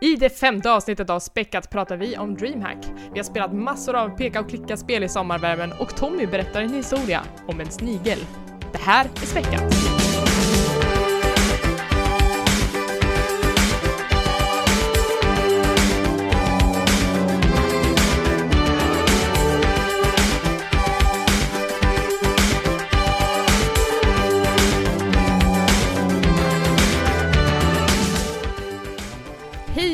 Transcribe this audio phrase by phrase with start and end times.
[0.00, 2.78] I det femte avsnittet av Späckat pratar vi om DreamHack.
[3.12, 7.22] Vi har spelat massor av peka och klicka-spel i sommarvärmen och Tommy berättar en historia
[7.46, 8.18] om en snigel.
[8.72, 9.87] Det här är Späckat.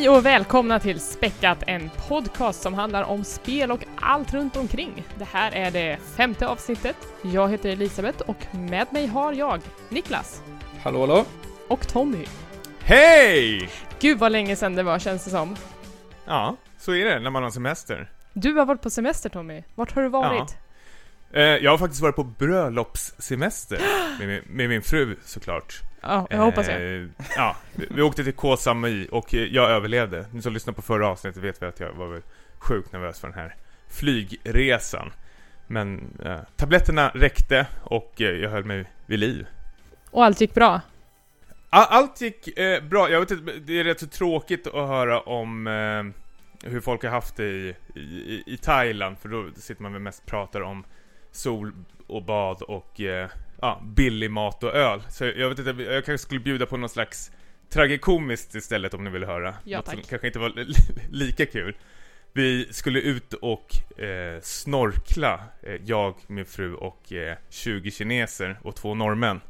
[0.05, 5.05] Hej och välkomna till Späckat, en podcast som handlar om spel och allt runt omkring.
[5.19, 6.97] Det här är det femte avsnittet.
[7.23, 10.43] Jag heter Elisabeth och med mig har jag Niklas
[10.83, 11.25] Hallå hallå?
[11.69, 12.25] och Tommy.
[12.81, 13.71] Hej!
[14.01, 15.57] Gud vad länge sedan det var känns det som.
[16.27, 18.11] Ja, så är det när man har semester.
[18.33, 19.63] Du har varit på semester Tommy.
[19.75, 20.57] Vart har du varit?
[21.33, 23.81] Eh, jag har faktiskt varit på bröllopssemester
[24.19, 25.81] med min, med min fru såklart.
[26.07, 26.77] Ja, jag hoppas jag.
[26.77, 30.27] Eh, ja, vi, åkte till Koh Samui och eh, jag överlevde.
[30.33, 32.23] Ni som lyssnar på förra avsnittet vet väl att jag var
[32.59, 33.55] sjukt nervös för den här
[33.89, 35.13] flygresan.
[35.67, 39.47] Men eh, tabletterna räckte och eh, jag höll mig vid liv.
[40.11, 40.81] Och allt gick bra?
[41.71, 43.11] All, allt gick eh, bra.
[43.11, 47.11] Jag vet inte, det är rätt så tråkigt att höra om eh, hur folk har
[47.11, 50.85] haft det i, i, i Thailand, för då sitter man väl mest och pratar om
[51.33, 51.73] sol
[52.07, 53.01] och bad och
[53.61, 55.01] ja, billig mat och öl.
[55.11, 57.31] Så jag vet inte, jag kanske skulle bjuda på någon slags
[57.71, 59.55] tragikomiskt istället om ni vill höra.
[59.65, 60.09] Ja, Något som tack.
[60.09, 60.75] kanske inte var li-
[61.11, 61.77] lika kul.
[62.33, 68.77] Vi skulle ut och eh, snorkla, eh, jag, min fru och eh, 20 kineser och
[68.77, 69.41] två norrmän.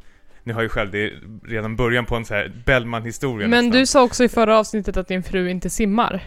[0.42, 3.80] Ni har ju själv, det är redan början på en så här Bellman-historia Men nästan.
[3.80, 6.22] du sa också i förra avsnittet att din fru inte simmar.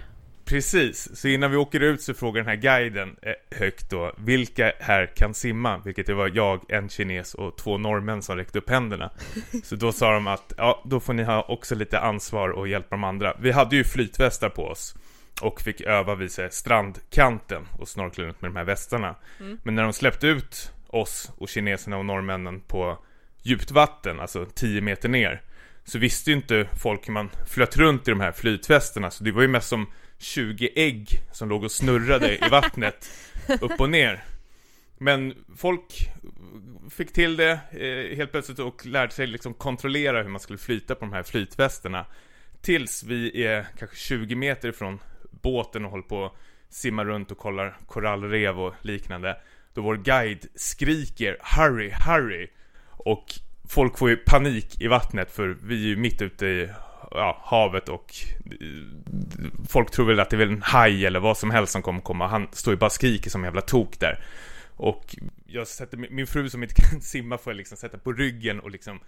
[0.47, 4.71] Precis, så innan vi åker ut så frågar den här guiden eh, högt då, vilka
[4.79, 5.81] här kan simma?
[5.85, 9.11] Vilket det var jag, en kines och två norrmän som räckte upp händerna.
[9.63, 12.89] Så då sa de att, ja, då får ni ha också lite ansvar och hjälpa
[12.89, 13.37] de andra.
[13.39, 14.95] Vi hade ju flytvästar på oss
[15.41, 19.15] och fick öva vid strandkanten och snorkla runt med de här västarna.
[19.39, 19.59] Mm.
[19.63, 22.97] Men när de släppte ut oss och kineserna och norrmännen på
[23.41, 25.41] djupt vatten, alltså 10 meter ner,
[25.85, 29.31] så visste ju inte folk hur man flöt runt i de här flytvästarna, så det
[29.31, 33.09] var ju mest som 20 ägg som låg och snurrade i vattnet
[33.61, 34.23] upp och ner.
[34.97, 36.09] Men folk
[36.89, 40.95] fick till det eh, helt plötsligt och lärde sig liksom kontrollera hur man skulle flyta
[40.95, 42.05] på de här flytvästarna.
[42.61, 44.99] Tills vi är kanske 20 meter från
[45.31, 46.33] båten och håller på att
[46.69, 49.37] simma runt och kollar korallrev och liknande.
[49.73, 52.47] Då vår guide skriker 'Hurry, hurry!'
[52.89, 53.25] Och
[53.69, 56.69] folk får ju panik i vattnet för vi är ju mitt ute i
[57.11, 58.67] ja, havet och eh,
[59.69, 62.01] folk tror väl att det är väl en haj eller vad som helst som kommer
[62.01, 62.27] komma.
[62.27, 64.23] Han står ju bara och skriker som en jävla tok där.
[64.75, 68.13] Och jag sätter min min fru som inte kan simma får jag liksom sätta på
[68.13, 68.99] ryggen och liksom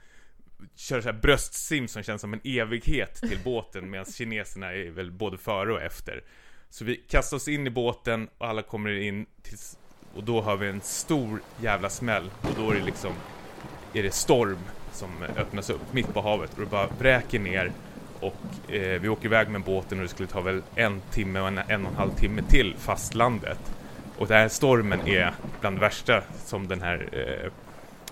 [0.76, 5.12] köra så här bröstsim som känns som en evighet till båten medan kineserna är väl
[5.12, 6.24] både före och efter.
[6.70, 9.78] Så vi kastar oss in i båten och alla kommer in tills,
[10.16, 13.14] och då har vi en stor jävla smäll och då är det liksom
[13.94, 14.60] är det storm
[14.92, 17.72] som öppnas upp mitt på havet och det bara vräker ner
[18.20, 21.48] och eh, vi åker iväg med båten och det skulle ta väl en timme och
[21.48, 23.76] en, en och en halv timme till fastlandet.
[24.18, 27.52] Och den här stormen är bland det värsta som den här eh,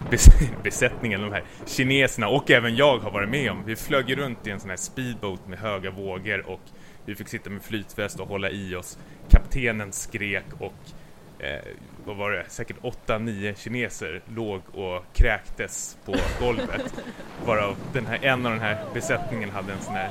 [0.64, 3.64] besättningen, de här kineserna och även jag har varit med om.
[3.66, 6.62] Vi flög ju runt i en sån här speedboat med höga vågor och
[7.06, 8.98] vi fick sitta med flytväst och hålla i oss.
[9.30, 10.74] Kaptenen skrek och
[11.40, 11.60] eh,
[12.06, 12.78] vad var det, säkert
[13.08, 16.94] 8-9 kineser låg och kräktes på golvet.
[17.46, 20.10] Varav den här, en av den här besättningen hade en sån här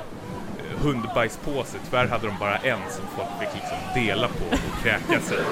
[0.59, 1.77] eh, hundbajspåse.
[1.85, 5.43] Tyvärr hade de bara en som folk fick liksom dela på och kräka sig.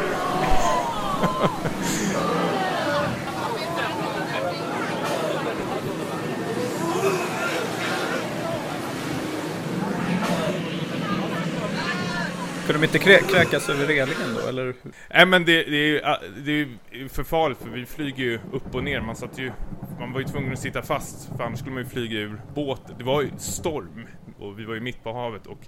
[12.75, 14.75] De inte krä kräkas över relingen då, eller?
[15.09, 18.23] Nej men det, det är ju ah, det är ju för farligt för vi flyger
[18.23, 19.01] ju upp och ner.
[19.01, 19.51] Man satt ju,
[19.99, 22.95] man var ju tvungen att sitta fast för annars skulle man ju flyga ur båten.
[22.97, 24.07] Det var ju storm
[24.39, 25.67] och vi var ju mitt på havet och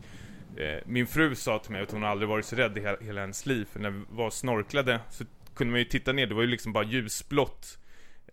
[0.60, 3.22] eh, min fru sa till mig att hon aldrig varit så rädd i hela, hela
[3.22, 3.68] hennes liv.
[3.72, 5.24] För när vi var och snorklade så
[5.56, 7.78] kunde man ju titta ner, det var ju liksom bara ljusblått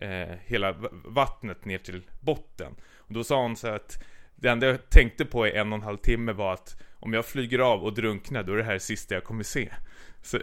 [0.01, 0.75] eh, hela
[1.05, 2.75] vattnet ner till botten.
[2.97, 4.03] Och då sa hon så att
[4.35, 7.25] det enda jag tänkte på i en och en halv timme var att om jag
[7.25, 9.69] flyger av och drunknar då är det här det sista jag kommer se.
[10.21, 10.37] Så,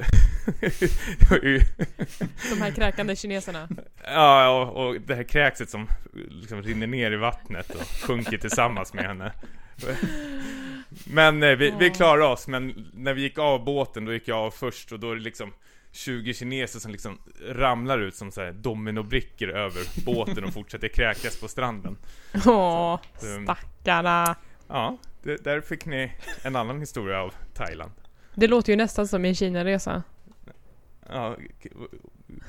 [2.51, 3.69] De här kräkande kineserna.
[4.05, 5.89] ja, och, och det här kräkset som
[6.29, 9.33] liksom rinner ner i vattnet och sjunker tillsammans med henne.
[11.05, 14.39] Men eh, vi, vi klarade oss, men när vi gick av båten då gick jag
[14.39, 15.53] av först och då är det liksom
[15.93, 17.19] 20 kineser som liksom
[17.49, 21.97] ramlar ut som så dominobrickor över båten och fortsätter kräkas på stranden.
[22.35, 24.37] Åh, Så, um, stackarna.
[24.69, 27.91] Ja, det, där fick ni en annan historia av Thailand.
[28.35, 30.03] Det låter ju nästan som en Kina-resa.
[31.09, 31.37] Ja,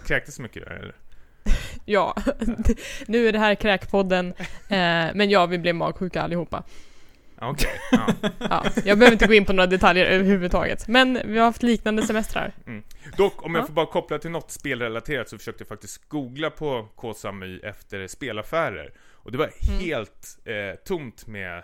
[0.07, 0.95] kräktes mycket där eller?
[1.85, 2.15] Ja,
[3.07, 4.33] nu är det här kräkpodden,
[4.69, 6.63] eh, men ja, vi blev magsjuka allihopa.
[7.39, 8.07] Okej, ja.
[8.39, 12.03] Ja, jag behöver inte gå in på några detaljer överhuvudtaget, men vi har haft liknande
[12.07, 12.53] semestrar.
[13.17, 13.65] Dock, om jag Ja.
[13.67, 18.93] får bara koppla till något spelrelaterat så försökte jag faktiskt googla på Koh-Samui efter spelaffärer.
[19.11, 19.79] Och det var Mm.
[19.85, 21.63] helt eh, tomt med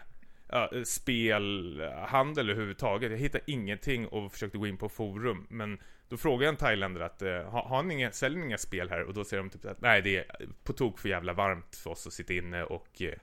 [0.50, 3.12] ja, spelhandel överhuvudtaget.
[3.12, 5.48] Jag hittade ingenting och försökte gå in på forum.
[5.50, 5.80] Men
[6.10, 8.90] då frågade jag en thailändare att eh, har, har ni inga, säljer ni inga spel
[8.90, 9.04] här?
[9.04, 10.25] Och då säger de typ att nej det är
[10.63, 13.13] på tok för jävla varmt för oss att sitta inne och eh,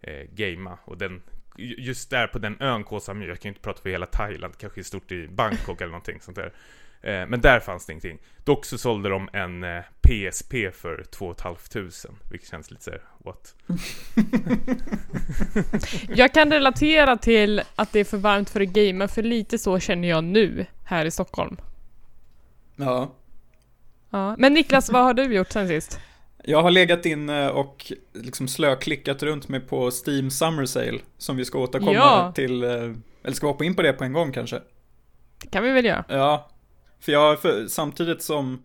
[0.00, 0.78] eh gamea.
[0.84, 1.22] Och den,
[1.56, 4.58] just där på den ön Koh Samui, jag kan ju inte prata för hela Thailand,
[4.58, 6.52] kanske är stort i Bangkok eller någonting sånt där.
[7.04, 8.18] Eh, Men där fanns det ingenting.
[8.44, 11.34] Dock så sålde de en eh, PSP för 2
[11.72, 11.90] 500
[12.30, 13.54] vilket känns lite såhär, what?
[16.08, 19.78] Jag kan relatera till att det är för varmt för att gamea, för lite så
[19.78, 21.56] känner jag nu här i Stockholm.
[22.76, 23.14] Ja.
[24.10, 24.34] Ja.
[24.38, 26.00] Men Niklas, vad har du gjort sen sist?
[26.44, 31.44] Jag har legat inne och liksom slöklickat runt mig på Steam Summer Sale som vi
[31.44, 32.32] ska återkomma Ja.
[32.34, 32.70] till, eh,
[33.24, 34.60] eller ska vi hoppa in på det på en gång kanske?
[35.42, 36.04] Det kan vi väl göra?
[36.08, 36.50] Ja,
[37.04, 38.62] för jag, för, samtidigt som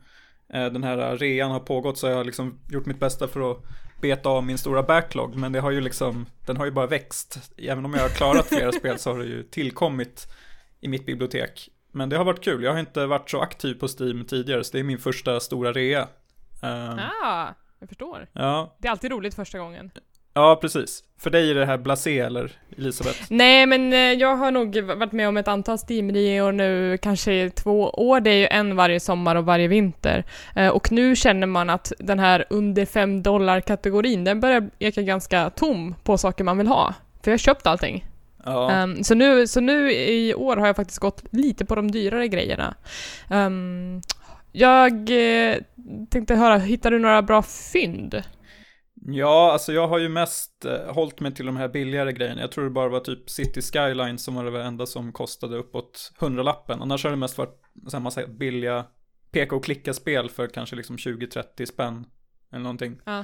[0.54, 3.58] eh, den här rean har pågått så har jag liksom gjort mitt bästa för att
[4.02, 7.52] beta av min stora backlog, men det har ju liksom, den har ju bara växt.
[7.58, 10.28] Även om jag har klarat flera spel så har det ju tillkommit
[10.80, 11.70] i mitt bibliotek.
[11.92, 14.72] Men det har varit kul, jag har inte varit så aktiv på Steam tidigare, så
[14.72, 16.08] det är min första stora rea.
[16.64, 16.94] Eh,
[17.24, 18.28] Ah, jag förstår.
[18.34, 19.92] ja, Det är alltid roligt första gången.
[20.34, 21.04] Ja, precis.
[21.20, 23.20] För dig är det här blasé, eller Elisabeth?
[23.30, 27.90] Nej, men eh, jag har nog varit med om ett antal Steam-reor nu, kanske två
[27.90, 28.20] år.
[28.20, 30.24] Det är ju en varje sommar och varje vinter.
[30.56, 35.50] Eh, Och nu känner man att den här under 5 dollar-kategorin, den börjar eka ganska
[35.50, 36.94] tom på saker man vill ha.
[37.24, 38.06] För jag har köpt allting.
[38.46, 41.92] Ja, Ehm, så, nu, så nu i år har jag faktiskt gått lite på de
[41.92, 42.76] dyrare grejerna.
[43.30, 44.02] Ehm,
[44.52, 45.56] jag eh,
[46.10, 48.24] tänkte höra, hittar du några bra fynd?
[49.06, 52.42] Ja, alltså jag har ju mest eh, hållit mig till de här billigare grejerna.
[52.42, 56.12] Jag tror det bara var typ City Skyline som var det enda som kostade uppåt
[56.20, 56.82] 100-lappen.
[56.82, 58.86] Annars har det mest varit så massa billiga
[59.32, 62.06] peka och klicka-spel för kanske liksom 20-30 spänn
[62.52, 63.02] eller någonting.
[63.06, 63.20] Ja.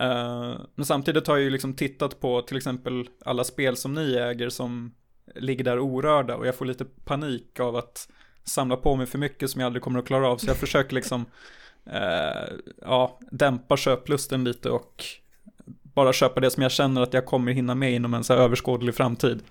[0.00, 4.14] Eh, men samtidigt har jag ju liksom tittat på till exempel alla spel som ni
[4.14, 4.94] äger som
[5.34, 8.08] ligger där orörda och jag får lite panik av att
[8.44, 10.36] samla på mig för mycket som jag aldrig kommer att klara av.
[10.36, 11.26] Så jag försöker liksom
[11.92, 12.48] eh,
[12.82, 15.04] ja, dämpa köplusten lite och
[15.82, 18.40] bara köpa det som jag känner att jag kommer hinna med inom en så här
[18.40, 19.42] överskådlig framtid.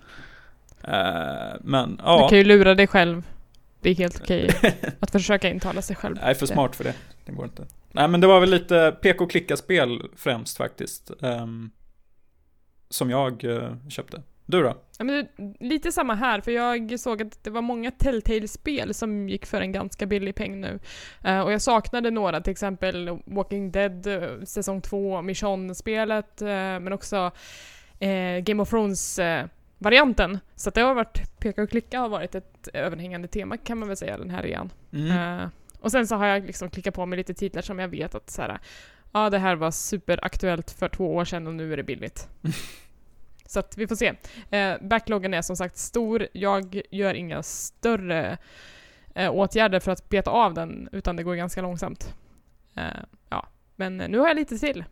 [0.84, 3.22] Eh, men Du ja, kan ju lura dig själv.
[3.80, 4.50] Det är helt okej
[5.00, 6.16] att försöka intala sig själv.
[6.20, 6.94] jag är för smart för det.
[7.24, 7.66] Det går inte.
[7.92, 11.10] Nej men det var väl lite peka och klicka-spel främst faktiskt.
[11.22, 11.70] ehm,
[12.90, 14.22] som jag eh, köpte.
[14.48, 14.76] Du då?
[14.98, 15.28] Ja, men
[15.60, 19.72] lite samma här, för jag såg att det var många Telltale-spel som gick för en
[19.72, 20.78] ganska billig peng nu.
[21.24, 26.92] Eh, och jag saknade några, till exempel Walking Dead eh, säsong 2, Mission-spelet, eh, men
[26.92, 27.30] också
[28.42, 30.38] Game of Thrones-varianten.
[30.56, 33.88] så att det har varit, peka och klicka har varit ett överhängande tema kan man
[33.88, 34.70] väl säga den här igen.
[34.92, 35.48] Mm.
[35.80, 38.30] Och sen så har jag liksom klickat på mig lite titlar som jag vet att
[38.30, 38.58] så här,
[39.12, 42.28] ja det här var superaktuellt för två år sedan och nu är det billigt.
[43.48, 44.14] så att vi får se.
[44.50, 46.26] Eh, backloggen är som sagt stor.
[46.32, 48.38] Jag gör inga större
[49.14, 52.14] eh, åtgärder för att beta av den, utan det går ganska långsamt.
[52.76, 52.82] Eh,
[53.28, 53.46] ja,
[53.76, 54.84] men nu har jag lite till.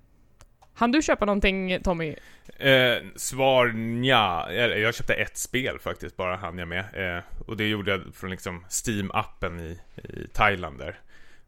[0.75, 2.17] Han du köpa någonting Tommy?
[2.59, 4.53] Eh, svar nja.
[4.53, 6.85] Jag köpte ett spel faktiskt, bara hann jag med.
[7.17, 10.99] Eh, och det gjorde jag från liksom Steam-appen i, i Thailand där.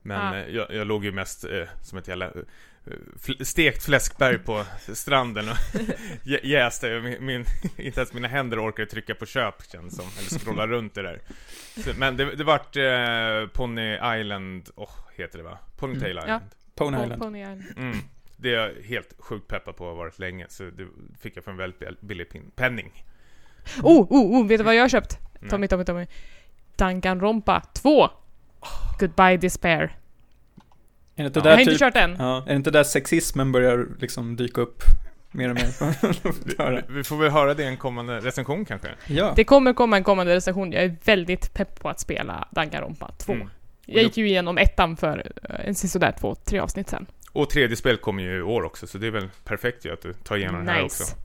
[0.02, 0.36] Men Ah.
[0.36, 2.32] eh, jag, jag låg ju mest eh, som ett jävla
[3.40, 4.64] stekt fläskberg på
[4.94, 5.56] stranden och
[6.24, 7.00] jä- jäste.
[7.00, 7.44] Min, min,
[7.76, 11.20] inte ens mina händer orkade trycka på köp känns som, eller scrolla runt det där.
[11.84, 15.58] Så, men det, det vart eh, Pony Island, åh, heter det va?
[15.76, 16.24] Ponytail Mm.
[16.24, 16.44] Island.
[16.74, 17.22] Pony På- Island.
[17.22, 17.64] Pony Island.
[17.76, 17.96] Mm.
[18.36, 20.86] Det är jag helt sjukt peppad på och har varit länge, så det
[21.20, 23.04] fick jag för en väldigt bill- billig penning.
[23.82, 25.18] Oh, oh, oh, vet du vad jag har köpt?
[25.40, 25.50] Nej.
[25.50, 26.06] Tommy, Tommy, Tommy.
[26.76, 28.08] Danganronpa 2.
[28.98, 29.96] Goodbye Despair.
[31.18, 32.16] Är det inte Jag har där inte typ, kört den.
[32.18, 34.82] ja, är det inte där sexismen börjar liksom dyka upp
[35.30, 36.70] mer och mer?
[36.88, 38.88] Vi, vi får väl höra det i en kommande recension kanske?
[39.06, 39.32] ja.
[39.36, 40.72] Det kommer komma en kommande recension.
[40.72, 43.32] Jag är väldigt pepp på att spela Danganronpa 2.
[43.32, 43.48] Mm.
[43.86, 47.06] Jag gick ju igenom ettan för eh, en sådär två, tre avsnitt sen.
[47.32, 50.02] Och tredje spel kommer ju i år också, så det är väl perfekt ju att
[50.02, 51.02] du tar igenom det här Nice.
[51.04, 51.16] också.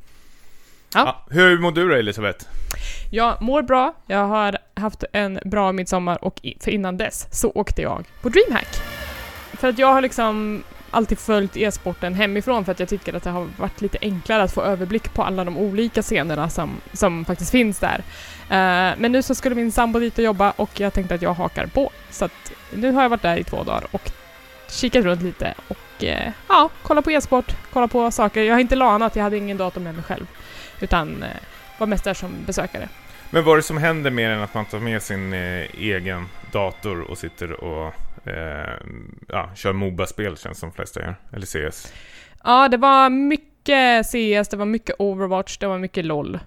[0.95, 1.25] Ja.
[1.29, 2.45] hur mår du då Elisabeth?
[3.11, 7.81] Jag mår bra, jag har haft en bra midsommar och för innan dess så åkte
[7.81, 8.67] jag på DreamHack.
[9.53, 13.29] För att jag har liksom alltid följt e-sporten hemifrån för att jag tycker att det
[13.29, 17.51] har varit lite enklare att få överblick på alla de olika scenerna som, som faktiskt
[17.51, 17.97] finns där.
[18.43, 21.33] Uh, men nu så skulle min sambo dit och jobba och jag tänkte att jag
[21.33, 21.91] hakar på.
[22.09, 24.11] Så att nu har jag varit där i två dagar och
[24.69, 26.09] kikat runt lite och uh,
[26.47, 28.43] ja, kolla på e-sport, kolla på saker.
[28.43, 30.25] Jag har inte lanat, jag hade ingen dator med mig själv.
[30.79, 31.29] Utan uh,
[31.77, 32.89] var mest där som besökare.
[33.29, 37.01] Men vad är det som händer mer än att man tar med sin egen dator
[37.01, 37.93] och sitter och
[38.23, 38.73] eh,
[39.27, 41.93] ja, kör Moba-spel känns som de flesta gör, eller CS?
[42.43, 46.39] Ja, det var mycket CS, det var mycket Overwatch, det var mycket LOL.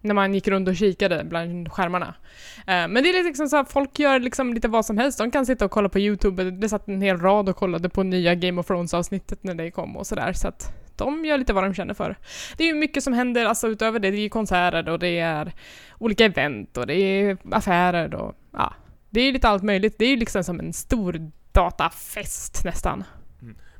[0.00, 2.14] När man gick runt och kikade bland skärmarna.
[2.58, 5.18] Eh, men det är liksom så att folk gör liksom lite vad som helst.
[5.18, 6.50] De kan sitta och kolla på YouTube.
[6.50, 9.96] Det satt en hel rad och kollade på nya Game of Thrones-avsnittet när det kom
[9.96, 10.32] och sådär.
[10.32, 12.16] Så att de gör lite vad de känner för.
[12.56, 15.18] Det är ju mycket som händer, alltså utöver det, det är ju konserter och det
[15.18, 15.52] är
[15.98, 18.74] olika event och det är affärer och ja,
[19.10, 19.98] det är lite allt möjligt.
[19.98, 23.04] Det är ju liksom som en stor datafest nästan.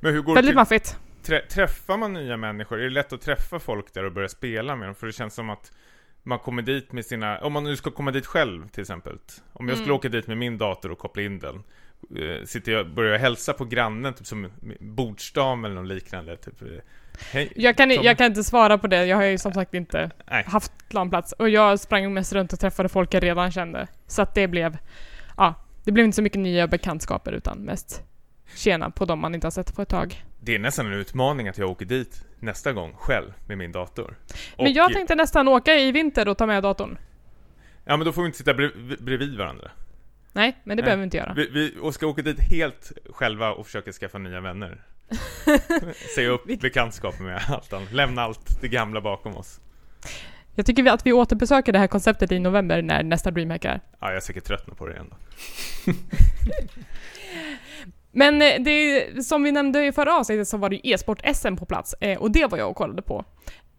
[0.00, 0.96] Men hur går Väldigt maffigt.
[1.22, 2.78] Trä, träffar man nya människor?
[2.78, 4.94] Är det lätt att träffa folk där och börja spela med dem?
[4.94, 5.72] För det känns som att
[6.22, 9.18] man kommer dit med sina, om man nu ska komma dit själv till exempel.
[9.52, 9.96] Om jag skulle Mm.
[9.96, 11.62] åka dit med min dator och koppla in den.
[12.16, 16.36] eh, Sitter jag, börjar jag hälsa på grannen, typ som bordsdam eller något liknande.
[16.36, 16.68] Typ, eh,
[17.32, 17.52] hej.
[17.56, 20.44] Jag kan, jag kan inte svara på det, jag har ju som sagt inte Nej.
[20.46, 21.32] haft planplats.
[21.32, 23.86] Och jag sprang mest runt och träffade folk jag redan kände.
[24.06, 24.78] Så att det blev,
[25.38, 25.54] ja,
[25.84, 28.02] det blev inte så mycket nya bekantskaper utan mest
[28.54, 30.24] tjena på dem man inte har sett på ett tag.
[30.40, 34.16] Det är nästan en utmaning att jag åker dit nästa gång själv med min dator.
[34.56, 36.98] Men Och- jag tänkte nästan åka i vinter och ta med datorn.
[37.84, 38.54] Ja men då får vi inte sitta
[39.00, 39.70] bredvid varandra.
[40.32, 40.84] Nej, men det Nej.
[40.86, 41.32] behöver vi inte göra.
[41.36, 44.82] Vi, vi och ska åka dit helt själva och försöka skaffa nya vänner.
[46.14, 47.92] Säga upp bekantskap med allt annat.
[47.92, 49.60] Lämna allt det gamla bakom oss.
[50.58, 53.80] Jag tycker vi- att vi återbesöker det här konceptet i november när nästa DreamHack är.
[54.00, 55.16] Ja, jag är säkert tröttnat på det igen då.
[58.12, 61.94] Men eh, det, som vi nämnde i förra avsnittet så var det e-sport-SM på plats
[62.00, 63.24] eh, och det var jag och kollade på.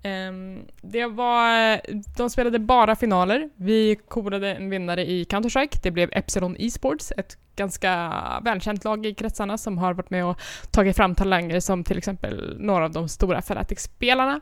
[0.04, 1.82] Ehm, det var,
[2.18, 3.50] de spelade bara finaler.
[3.56, 5.80] Vi korade en vinnare i Counter-Strike.
[5.84, 10.38] Det blev Epsilon Esports, ett ganska välkänt lag i kretsarna som har varit med och
[10.72, 14.42] tagit fram talanger som till exempel några av de stora Fnatic-spelarna.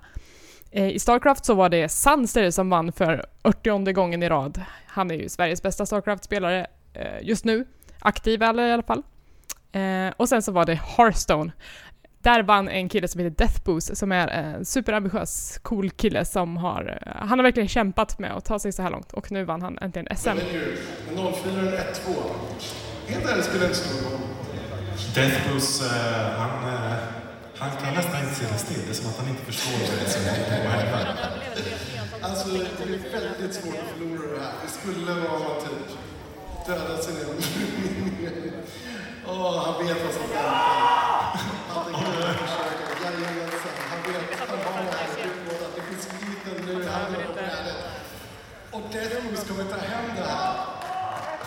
[0.71, 4.61] Eh, I Starcraft så var det Sunster som vann för 80 gången i rad.
[4.87, 7.65] Han är ju Sveriges bästa Starcraft-spelare eh, just nu.
[7.99, 9.03] Aktiv eller i alla fall.
[9.71, 11.51] Eh, och sen så var det Hearthstone.
[12.21, 17.13] Där vann en kille som heter Deathboost som är en superambitiös, cool kille som har...
[17.21, 19.77] Han har verkligen kämpat med att ta sig så här långt och nu vann han
[19.77, 20.29] äntligen SM.
[20.29, 20.51] En 04
[21.15, 21.77] och en 1-2.
[23.07, 24.19] Helt ärligt spelar det inte stor roll.
[25.15, 26.49] Deathbus, eh, han,
[27.59, 28.81] han kan nästan inte sitta still.
[28.85, 31.17] Det är som att han inte förstår vad som håller på att hända.
[32.21, 34.53] Alltså, det är väldigt svårt att förlora det här.
[34.63, 35.87] Det skulle vara typ
[36.67, 37.15] döda sin
[39.27, 41.39] Åh, han vet vad som väntar.
[41.69, 42.87] Han tänker försöka.
[43.03, 43.75] Jajamensan.
[43.89, 45.29] Han vet, han har det här i.
[45.75, 47.75] Det finns skiten nu handen på brädet.
[48.71, 50.53] Och Deathbus kommer ta hem det här.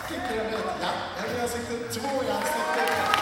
[0.09, 0.65] Tycker jag vet.
[0.81, 3.20] Ja, en i ansiktet, två i ansiktet.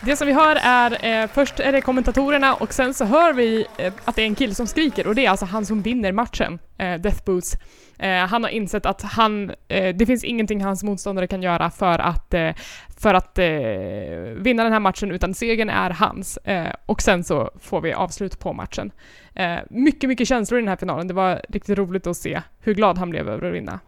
[0.00, 3.66] Det som vi hör är, eh, först är det kommentatorerna och sen så hör vi
[3.76, 6.12] eh, att det är en kille som skriker och det är alltså han som vinner
[6.12, 7.56] matchen, eh, Death Boots.
[7.98, 11.98] Eh, han har insett att han, eh, det finns ingenting hans motståndare kan göra för
[11.98, 12.50] att, eh,
[13.00, 13.46] för att eh,
[14.36, 16.36] vinna den här matchen utan segern är hans.
[16.36, 18.90] Eh, och sen så får vi avslut på matchen.
[19.34, 21.08] Eh, mycket, mycket känslor i den här finalen.
[21.08, 23.80] Det var riktigt roligt att se hur glad han blev över att vinna.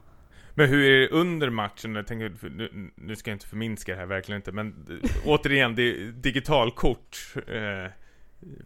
[0.60, 1.94] Men hur är det under matchen?
[1.94, 5.74] Jag tänker, nu, nu ska jag inte förminska det här, verkligen inte, men eh, återigen,
[5.74, 7.92] det är digitalkort eh,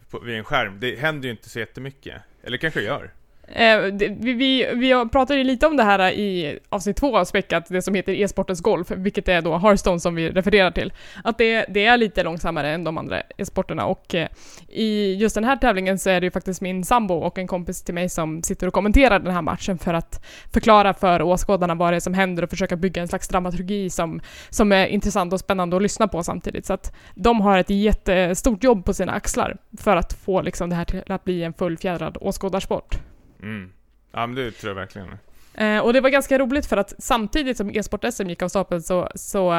[0.09, 0.79] på, vid en skärm.
[0.79, 2.21] Det händer ju inte så jättemycket.
[2.43, 3.13] Eller kanske gör.
[3.47, 7.65] Eh, vi, vi, vi pratade ju lite om det här i avsnitt två av Späckat,
[7.69, 10.93] det som heter e-sportens golf, vilket är då Hearthstone som vi refererar till.
[11.23, 14.27] Att det, det är lite långsammare än de andra e-sporterna och eh,
[14.69, 17.83] i just den här tävlingen så är det ju faktiskt min sambo och en kompis
[17.83, 21.93] till mig som sitter och kommenterar den här matchen för att förklara för åskådarna vad
[21.93, 25.39] det är som händer och försöka bygga en slags dramaturgi som, som är intressant och
[25.39, 26.65] spännande att lyssna på samtidigt.
[26.65, 30.75] Så att de har ett jättestort jobb på sina axlar för att få liksom det
[30.75, 32.99] här till att bli en fullfjädrad åskådarsport.
[33.45, 33.71] Mm.
[34.11, 35.07] Ja, men det tror jag verkligen.
[35.53, 39.09] Eh, och det var ganska roligt för att samtidigt som e-sport-SM gick av stapeln så,
[39.15, 39.53] så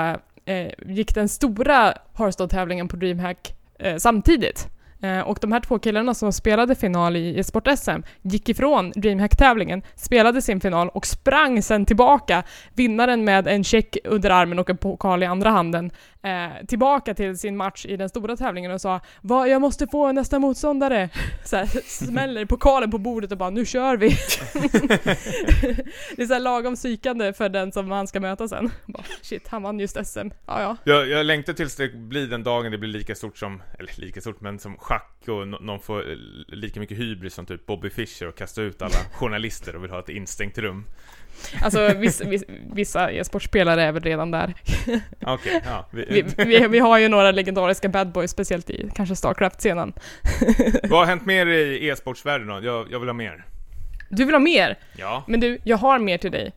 [0.44, 4.68] eh, gick den stora Hearthstone-tävlingen på DreamHack eh, samtidigt.
[5.02, 10.42] Eh, och de här två killarna som spelade final i e-sport-SM gick ifrån DreamHack-tävlingen, spelade
[10.42, 12.42] sin final och sprang sen tillbaka,
[12.74, 15.90] vinnaren med en check under armen och en pokal i andra handen,
[16.26, 20.12] eh, tillbaka till sin match i den stora tävlingen och sa Va, jag måste få
[20.12, 21.08] nästa motståndare.
[21.44, 21.66] Så här,
[22.06, 24.08] smäller pokalen på bordet och bara nu kör vi.
[26.16, 28.70] det är så här lagom psykande för den som han ska möta sen.
[28.86, 30.28] Bara, shit, han vann just SM.
[30.46, 30.76] Ja, ja.
[30.84, 34.20] Jag, jag längtar tills det blir den dagen det blir lika stort som, eller lika
[34.20, 36.16] stort men som schack och nå- någon får eh,
[36.48, 39.98] lika mycket hybris som typ Bobby Fischer och kastar ut alla journalister och vill ha
[39.98, 40.84] ett instängt rum.
[41.62, 42.24] Alltså vissa,
[42.72, 44.54] vissa, e-sportspelare är väl redan där.
[45.26, 45.88] Okej, ja.
[45.90, 49.92] Vi, Vi, vi, vi har ju några legendariska bad boys, speciellt i kanske Starcraft-scenen.
[50.88, 52.60] vad har hänt mer i e-sportsvärlden då?
[52.62, 53.44] Jag, jag vill ha mer.
[54.08, 54.78] Du vill ha mer?
[54.96, 55.24] Ja.
[55.26, 56.52] Men du, jag har mer till dig.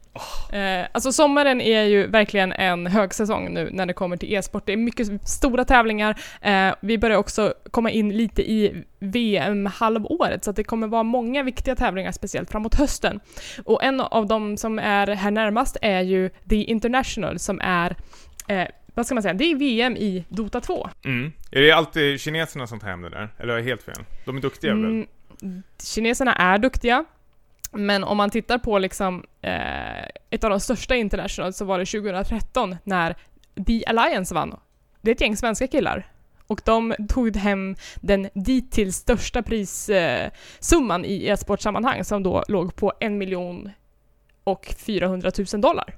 [0.54, 4.64] Eh, alltså sommaren är ju verkligen en högsäsong nu när det kommer till e-sport.
[4.66, 6.22] Det är mycket stora tävlingar.
[6.42, 11.44] Eh, vi börjar också komma in lite i VM-halvåret, så att det kommer vara många
[11.44, 13.20] viktiga tävlingar, speciellt framåt hösten.
[13.64, 17.96] Och en av de som är här närmast är ju The International, som är
[18.48, 18.68] eh,
[19.00, 19.34] vad ska man säga?
[19.34, 20.90] Det är VM i Dota 2.
[21.06, 21.32] Mm.
[21.52, 23.30] Är det alltid kineserna som tar hem det där?
[23.38, 23.96] Eller har jag helt fel?
[24.26, 24.86] De är duktiga väl?
[24.86, 27.06] Mm, kineserna är duktiga,
[27.72, 31.86] men om man tittar på liksom eh, ett av de största internationals så var det
[31.86, 33.16] 2013 när
[33.68, 34.60] The Alliance vann.
[35.02, 36.08] Det är ett gäng svenska killar.
[36.48, 43.18] Och de tog hem den dittills största prissumman i e-sportsammanhang som då låg på en
[43.18, 43.70] miljon
[44.44, 45.96] och 400 000 dollar.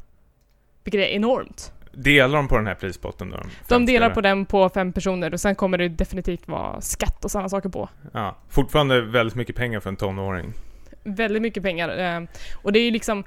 [0.84, 1.74] Vilket är enormt.
[1.94, 3.40] Delar de på den här prispotten då?
[3.68, 7.32] De delar på den på fem personer och sen kommer det definitivt vara skatt och
[7.32, 7.90] sådana saker på.
[8.13, 10.54] Ja, fortfarande väldigt mycket pengar för en tonåring
[11.03, 11.98] väldigt mycket pengar.
[11.98, 13.24] Eh, och det är ju liksom,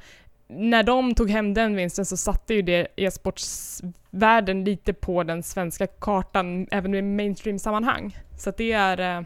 [0.49, 5.87] när de tog hem den vinsten så satte ju det e-sportsvärlden lite på den svenska
[5.87, 8.17] kartan, även i mainstream-sammanhang.
[8.39, 9.25] Så att det är eh,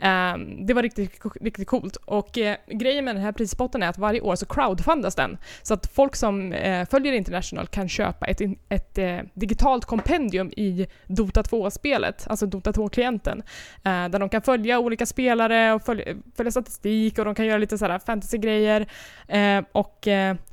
[0.00, 1.96] Ehm, det var riktigt, riktigt coolt.
[1.96, 5.38] Och eh, grejen med den här prispotten är att varje år så crowdfundas den.
[5.62, 10.86] Så att folk som eh, följer International kan köpa ett, ett eh, digitalt kompendium i
[11.06, 13.42] Dota 2-spelet, alltså Dota 2-klienten.
[13.84, 16.04] Ehm, där de kan följa olika spelare och följa,
[16.36, 18.86] följa statistik och de kan göra lite sådär fantasy-grejer.
[19.28, 20.08] Ehm, och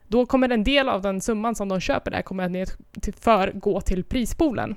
[0.07, 2.77] då kommer en del av den summan som de köper där kommer att
[3.19, 4.75] för gå till prispoolen.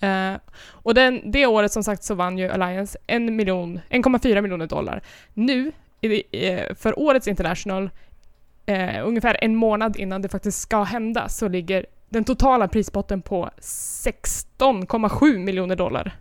[0.00, 0.34] Eh,
[0.68, 5.02] och den, det året som sagt så vann ju Alliance 1,4 miljon, 1,4 miljoner dollar.
[5.34, 7.90] Nu, eh, för årets International,
[8.66, 13.50] eh, ungefär en månad innan det faktiskt ska hända, så ligger den totala prispotten på
[13.60, 16.16] 16,7 miljoner dollar.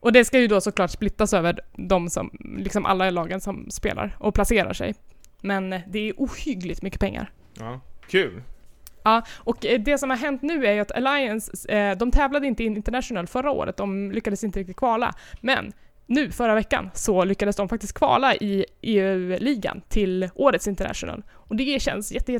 [0.00, 4.16] Och det ska ju då såklart splittas över de som, liksom alla lagen som spelar
[4.18, 4.94] och placerar sig.
[5.40, 7.32] Men eh, det är ohyggligt mycket pengar.
[7.58, 8.42] Ja, kul.
[9.06, 12.46] Ja, och eh, det som har hänt nu är ju att Alliance, eh, de tävlade
[12.46, 15.12] inte i International förra året, de lyckades inte riktigt kvala.
[15.40, 15.72] Men
[16.06, 21.22] nu, förra veckan, så lyckades de faktiskt kvala i EU-ligan till årets International.
[21.32, 22.32] Och det känns jätte.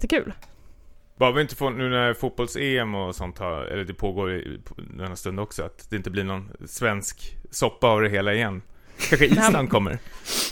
[1.16, 4.60] Bara vi inte får, nu när fotbolls-EM och sånt har, eller det pågår i-
[4.96, 8.62] denna stund också, att det inte blir någon svensk soppa av det hela igen.
[8.98, 9.98] Kanske Island kommer.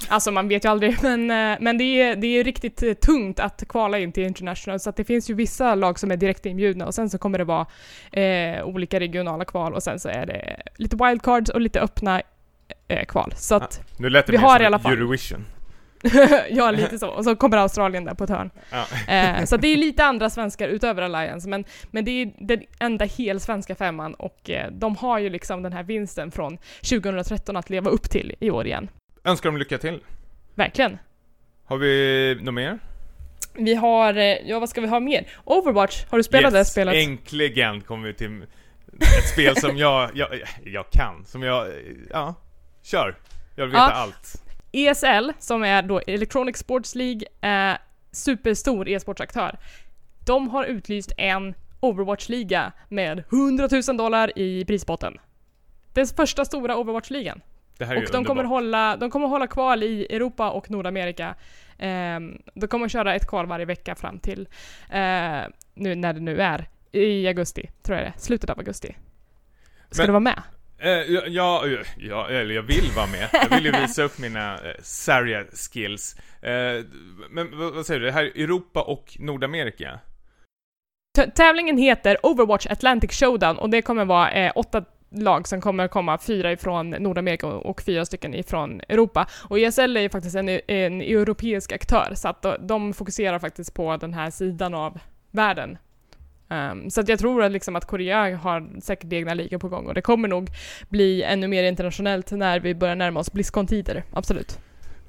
[0.09, 3.41] Alltså man vet ju aldrig, men, eh, men det, är, det är riktigt eh, tungt
[3.41, 6.47] att kvala in till International, så att det finns ju vissa lag som är direkt
[6.47, 7.67] inbjudna och sen så kommer det vara
[8.13, 12.23] eh, olika regionala kval och sen så är det lite wildcards och lite öppna
[12.89, 13.35] eh, kval.
[13.37, 14.93] Så att Nu lät det Vi mer har som i alla fall.
[14.93, 15.45] Eurovision.
[16.51, 17.09] ja, lite så.
[17.09, 18.51] Och så kommer Australien där på ett hörn.
[18.71, 18.87] Ja.
[19.15, 23.05] Eh, så det är lite andra svenskar utöver Alliance, men, men det är den enda
[23.05, 26.59] helsvenska femman och eh, de har ju liksom den här vinsten från
[26.91, 28.89] 2013 att leva upp till i år igen.
[29.25, 30.01] Önskar dem lycka till.
[30.55, 30.99] Verkligen.
[31.65, 32.79] Har vi något mer?
[33.55, 35.27] Vi har, eh, ja vad ska vi ha mer?
[35.45, 36.95] Overwatch, har du spelat det spelet?
[36.95, 38.43] Äntligen kommer vi till
[39.01, 40.29] ett spel som jag, jag,
[40.65, 41.25] jag kan.
[41.27, 41.69] Som jag,
[42.11, 42.35] ja,
[42.83, 43.17] kör.
[43.57, 43.91] Jag vill veta Ja.
[43.93, 44.42] allt.
[44.73, 47.77] ESL, som är då Electronic Sports League, eh,
[48.13, 49.59] superstor e-sportsaktör.
[50.27, 55.19] De har utlyst en Overwatch-liga med 100 000 dollar i prispotten.
[55.93, 57.41] Den första stora Overwatch-ligan.
[57.79, 58.47] Det här är Och de kommer, underbart.
[58.49, 61.35] hålla, de kommer hålla kval i Europa och Nordamerika.
[61.79, 64.41] Ehm, de kommer köra ett kval varje vecka fram till,
[64.91, 65.41] eh,
[65.75, 68.13] nu när det nu är, i augusti, tror jag det.
[68.21, 68.97] Slutet av augusti.
[69.91, 70.43] Ska Men- du vara med?
[70.83, 71.65] Eh, ja, ja,
[71.97, 73.29] ja, eller jag vill vara med.
[73.33, 76.17] Jag vill ju visa upp mina eh, Saria skills.
[76.43, 76.85] Eh,
[77.31, 78.07] men vad, vad säger du?
[78.07, 80.01] Det här är Europa och Nordamerika?
[81.17, 85.89] T- tävlingen heter Overwatch Atlantic Showdown och det kommer vara eh, åtta lag som kommer
[85.89, 89.27] komma, fyra ifrån Nordamerika och, fyra stycken ifrån Europa.
[89.49, 93.97] Och ESL är ju faktiskt en, en europeisk aktör, så att de fokuserar faktiskt på
[93.97, 94.99] den här sidan av
[95.31, 95.79] världen.
[96.53, 99.87] Um, så att jag tror att, liksom att Korea har säkert egna ligor på gång
[99.87, 100.49] och det kommer nog
[100.89, 104.59] bli ännu mer internationellt när vi börjar närma oss Blizzcon-tider, absolut.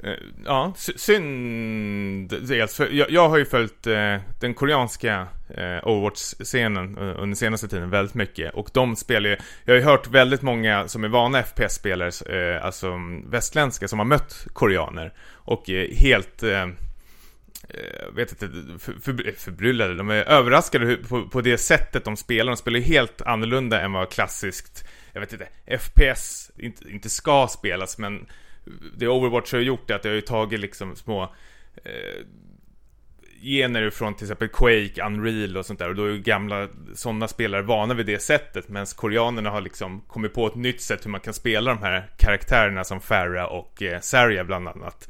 [0.03, 0.11] Eh,
[0.45, 7.21] ja, synd dels, för jag, jag har ju följt eh, den koreanska eh, Overwatch-scenen eh,
[7.23, 10.87] under senaste tiden väldigt mycket och de spelar ju, jag har ju hört väldigt många
[10.87, 12.93] som är vana FPS-spelare, eh, alltså
[13.29, 16.43] västländska, som har mött koreaner och eh, helt
[18.05, 18.49] jag vet inte,
[18.79, 22.57] för, för, eh, förbryllade, de är överraskade hur- på, på det sättet de spelar, de
[22.57, 25.47] spelar ju helt annorlunda än vad klassiskt, jag vet inte,
[25.79, 28.25] FPS inte, inte ska spelas men
[28.97, 31.23] det Overwatch har gjort är att det har ju tagit liksom små
[31.75, 32.25] eh,
[33.41, 35.89] gener från till exempel Quake, Unreal och sånt där.
[35.89, 38.69] Och då är ju gamla sådana spelare vana vid det sättet.
[38.69, 42.09] Medan koreanerna har liksom kommit på ett nytt sätt hur man kan spela de här
[42.17, 45.09] karaktärerna som Farah och eh, Saria bland annat.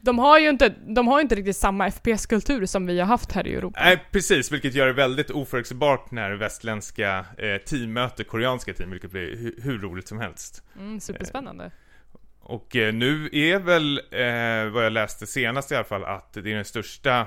[0.00, 3.46] De har ju inte, de har inte riktigt samma FPS-kultur som vi har haft här
[3.46, 3.80] i Europa.
[3.84, 9.10] Nej, precis, vilket gör det väldigt oförutsägbart när västländska eh, team möter koreanska team, vilket
[9.10, 10.62] blir hu- hur roligt som helst.
[10.78, 11.70] Mm, superspännande.
[12.40, 16.50] Och eh, nu är väl, eh, vad jag läste senast i alla fall, att det
[16.50, 17.20] är den största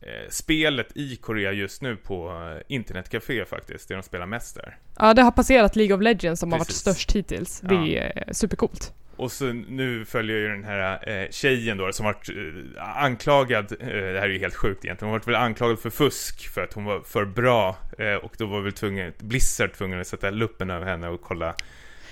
[0.00, 4.78] eh, spelet i Korea just nu på eh, internetcafé faktiskt, det de spelar mest där.
[4.98, 6.80] Ja, det har passerat League of Legends som har varit Precis.
[6.80, 7.60] störst hittills.
[7.60, 8.94] Det är eh, supercoolt.
[9.20, 13.86] Och så nu följer ju den här eh, tjejen då som varit eh, anklagad, eh,
[13.86, 16.72] det här är ju helt sjukt egentligen, hon varit väl anklagad för fusk för att
[16.72, 20.70] hon var för bra eh, och då var väl tvungen, Blizzard tvungen att sätta luppen
[20.70, 21.54] över henne och kolla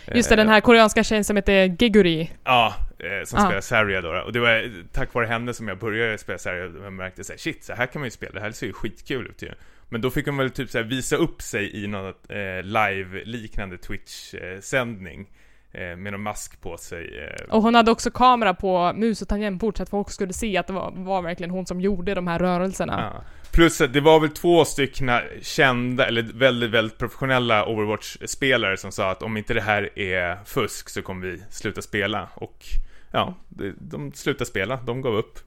[0.07, 2.31] eh, Just det, den här koreanska tjejen som heter Geguri.
[2.45, 3.47] Ja, eh, som Ja.
[3.47, 6.65] spelar Saria då, Och det var eh, tack vare henne som jag började spela Saria
[6.65, 8.73] och jag märkte såhär, shit, så här kan man ju spela, det här ser ju
[8.73, 9.51] skitkul ut ju.
[9.89, 15.27] Men då fick hon väl typ såhär visa upp sig i något eh, live-liknande Twitch-sändning.
[15.73, 17.19] Eh, med någon mask på sig.
[17.25, 20.57] Eh, Och hon hade också kamera på mus och tangentbord så att folk skulle se
[20.57, 23.11] att det var, var verkligen hon som gjorde de här rörelserna.
[23.15, 23.25] Ja.
[23.53, 25.11] Plus att det var väl två stycken
[25.43, 30.89] kända, eller väldigt, väldigt professionella Overwatch-spelare som sa att om inte det här är fusk
[30.89, 32.29] så kommer vi sluta spela.
[32.35, 32.65] Och
[33.13, 35.39] ja, de, de slutade spela, de gav upp.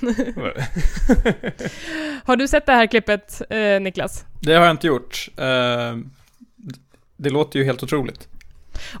[2.24, 4.24] Har du sett det här klippet, eh, Niklas?
[4.40, 5.28] Det har jag inte gjort.
[5.36, 5.96] Eh,
[7.16, 8.28] det låter ju helt otroligt.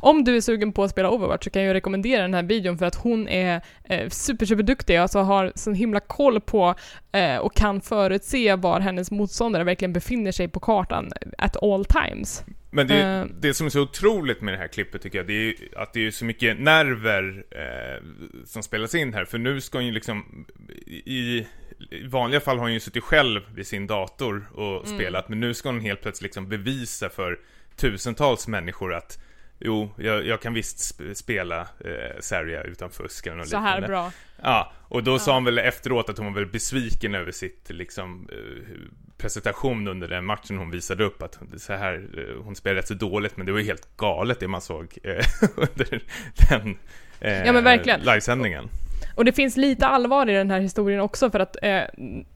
[0.00, 2.78] Om du är sugen på att spela Overwatch så kan jag rekommendera den här videon
[2.78, 6.74] för att hon är eh, super, super duktig, alltså har sån himla koll på
[7.12, 12.44] eh, och kan förutse var hennes motståndare verkligen befinner sig på kartan at all times.
[12.70, 13.26] Men det, Eh.
[13.40, 16.06] det som är så otroligt med det här klippet tycker jag, det är att det
[16.06, 18.02] är så mycket nerver eh,
[18.44, 19.24] som spelas in här.
[19.24, 20.46] För nu ska hon ju liksom,
[20.86, 21.46] i,
[21.90, 25.54] i vanliga fall har hon ju suttit själv vid sin dator och spelat, men nu
[25.54, 27.38] ska hon helt plötsligt liksom bevisa för
[27.76, 29.18] tusentals människor att
[29.66, 33.80] Jo, jag, jag kan visst sp- spela eh, Saria utan fusk eller något Så här
[33.86, 34.10] bra.
[34.42, 38.28] Ja, och då sa hon väl efteråt att hon var väl besviken över sitt liksom
[38.32, 38.74] eh,
[39.18, 42.94] presentation under den matchen hon visade upp att så här, eh, hon spelade rätt så
[42.94, 45.24] dåligt men det var ju helt galet det man såg eh,
[45.56, 46.02] under
[46.50, 46.78] den
[47.20, 48.00] eh, Ja, men verkligen.
[48.00, 48.68] livesändningen.
[49.14, 51.82] Och det finns lite allvar i den här historien också för att eh,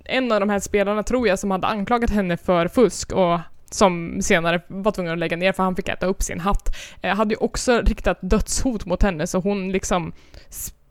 [0.04, 4.22] en av de här spelarna tror jag som hade anklagat henne för fusk och som
[4.22, 7.34] senare var tvungen att lägga ner för han fick äta upp sin hatt, eh, hade
[7.34, 10.12] ju också riktat dödshot mot henne så hon liksom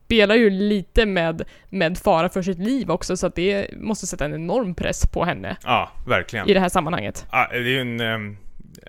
[0.07, 4.25] spelar ju lite med, med fara för sitt liv också så att det måste sätta
[4.25, 6.49] en enorm press på henne Ja, verkligen.
[6.49, 7.25] i det här sammanhanget.
[7.31, 8.37] Ja, det är ju en um,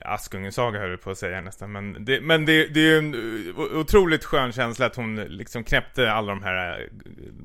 [0.02, 3.14] Askungen-saga höll jag på att säga nästan, men det, men det, det är ju en
[3.56, 6.86] otroligt skön känsla att hon liksom knäppte alla de här uh,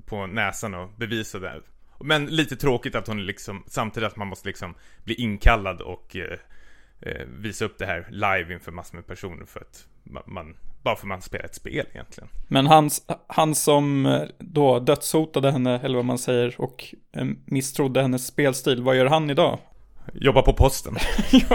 [0.06, 1.62] på näsan och bevisade.
[2.03, 6.21] Men lite tråkigt att hon liksom, samtidigt att man måste liksom bli inkallad och uh,
[7.11, 10.95] uh, visa upp det här live inför massor med personer för att man, man bara
[10.95, 12.29] för att man spelar ett spel egentligen.
[12.47, 12.89] Men han,
[13.27, 18.83] han som eh, då dödshotade henne, eller vad man säger, och eh, misstrodde hennes spelstil,
[18.83, 19.59] vad gör han idag?
[20.13, 20.95] Jobba på posten.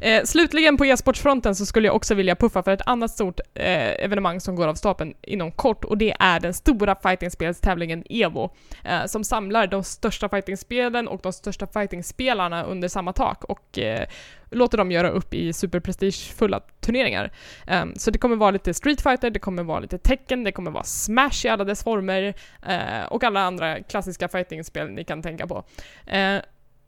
[0.00, 4.04] Eh, slutligen på e-sportsfronten så skulle jag också vilja puffa för ett annat stort eh,
[4.04, 8.50] evenemang som går av stapeln inom kort och det är den stora fightingspelstävlingen EVO
[8.84, 14.06] eh, som samlar de största fightingspelen och de största fightingspelarna under samma tak och eh,
[14.50, 17.32] låter dem göra upp i superprestigefulla turneringar.
[17.66, 20.70] Eh, så det kommer vara lite Street Fighter, det kommer vara lite tecken, det kommer
[20.70, 22.34] vara Smash i alla dess former
[22.66, 25.64] eh, och alla andra klassiska fightingspel ni kan tänka på.
[26.06, 26.36] Eh,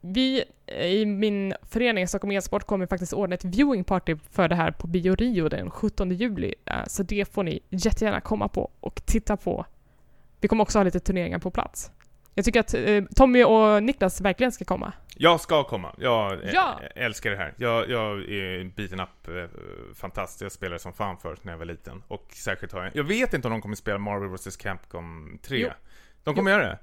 [0.01, 4.71] vi i min förening Stockholm E-sport kommer faktiskt ordna ett viewing party för det här
[4.71, 6.53] på Bio Rio den 17 juli.
[6.65, 9.65] Eh, Så det får ni jättegärna komma på och titta på.
[10.41, 11.91] Vi kommer också ha lite turneringar på plats.
[12.33, 14.93] Jag tycker att eh, Tommy och Niklas verkligen ska komma.
[15.15, 15.95] Jag ska komma.
[15.97, 16.79] Jag Ja.
[16.95, 17.53] älskar det här.
[17.57, 19.33] Jag, jag är beaten up eh,
[19.95, 20.41] fantastiskt.
[20.41, 22.03] Jag spelade som fan förut när jag var liten.
[22.07, 22.95] Och särskilt har jag...
[22.95, 24.57] Jag vet inte om de kommer spela Marvel vs.
[24.57, 25.57] Capcom 3.
[25.59, 25.69] Jo.
[26.23, 26.79] De kommer göra det?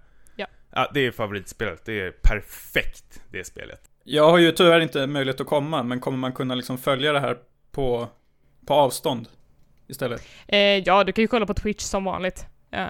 [0.74, 0.80] Ja.
[0.82, 1.82] Ja, det är favoritspelet.
[1.84, 3.80] Det är perfekt, det spelet.
[4.04, 7.20] Jag har ju tyvärr inte möjlighet att komma, men kommer man kunna liksom följa det
[7.20, 7.36] här
[7.72, 8.08] på,
[8.66, 9.28] på avstånd?
[9.88, 10.22] istället?
[10.48, 12.46] Eh, ja, du kan ju kolla på Twitch som vanligt.
[12.70, 12.86] Eh,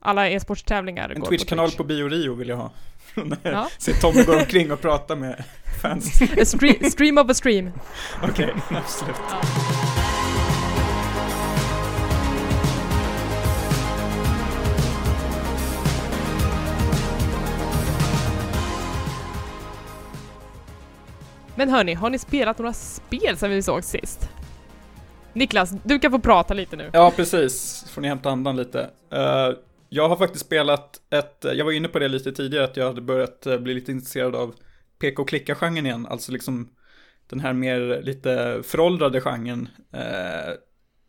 [0.00, 2.70] alla e-sportstävlingar En går Twitch-kanal på på Bio Rio vill jag ha.
[3.14, 3.68] När Ja.
[3.78, 5.44] Ser Tommy gå omkring och prata med
[5.82, 6.18] fans.
[6.18, 6.32] Twitch.
[6.38, 7.70] A stre- stream of a stream.
[8.22, 9.16] Okej, absolut.
[21.56, 24.30] Men hörni, har ni spelat några spel sen vi såg sist?
[25.32, 26.90] Niklas, du kan få prata lite nu.
[26.92, 27.84] Ja, precis.
[27.90, 28.90] Får ni hämta andan lite.
[29.12, 32.76] Uh, jag har faktiskt spelat ett, eh, jag var inne på det lite tidigare, att
[32.76, 34.54] jag hade börjat eh, bli lite intresserad av
[34.98, 36.06] PK och klicka-genren igen.
[36.06, 36.68] Alltså liksom
[37.26, 39.68] den här mer lite föråldrade genren.
[39.94, 40.54] uh,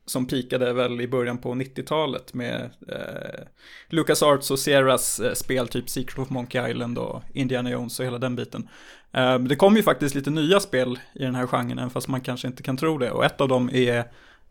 [0.05, 3.43] som pikade väl i början på 90-talet med eh,
[3.89, 8.17] LucasArts och Sierras eh, spel, typ Secret of Monkey Island och Indiana Jones och hela
[8.17, 8.69] den biten.
[9.13, 12.21] Eh, det kom ju faktiskt lite nya spel i den här genren, även fast man
[12.21, 13.11] kanske inte kan tro det.
[13.11, 13.97] Och ett av dem är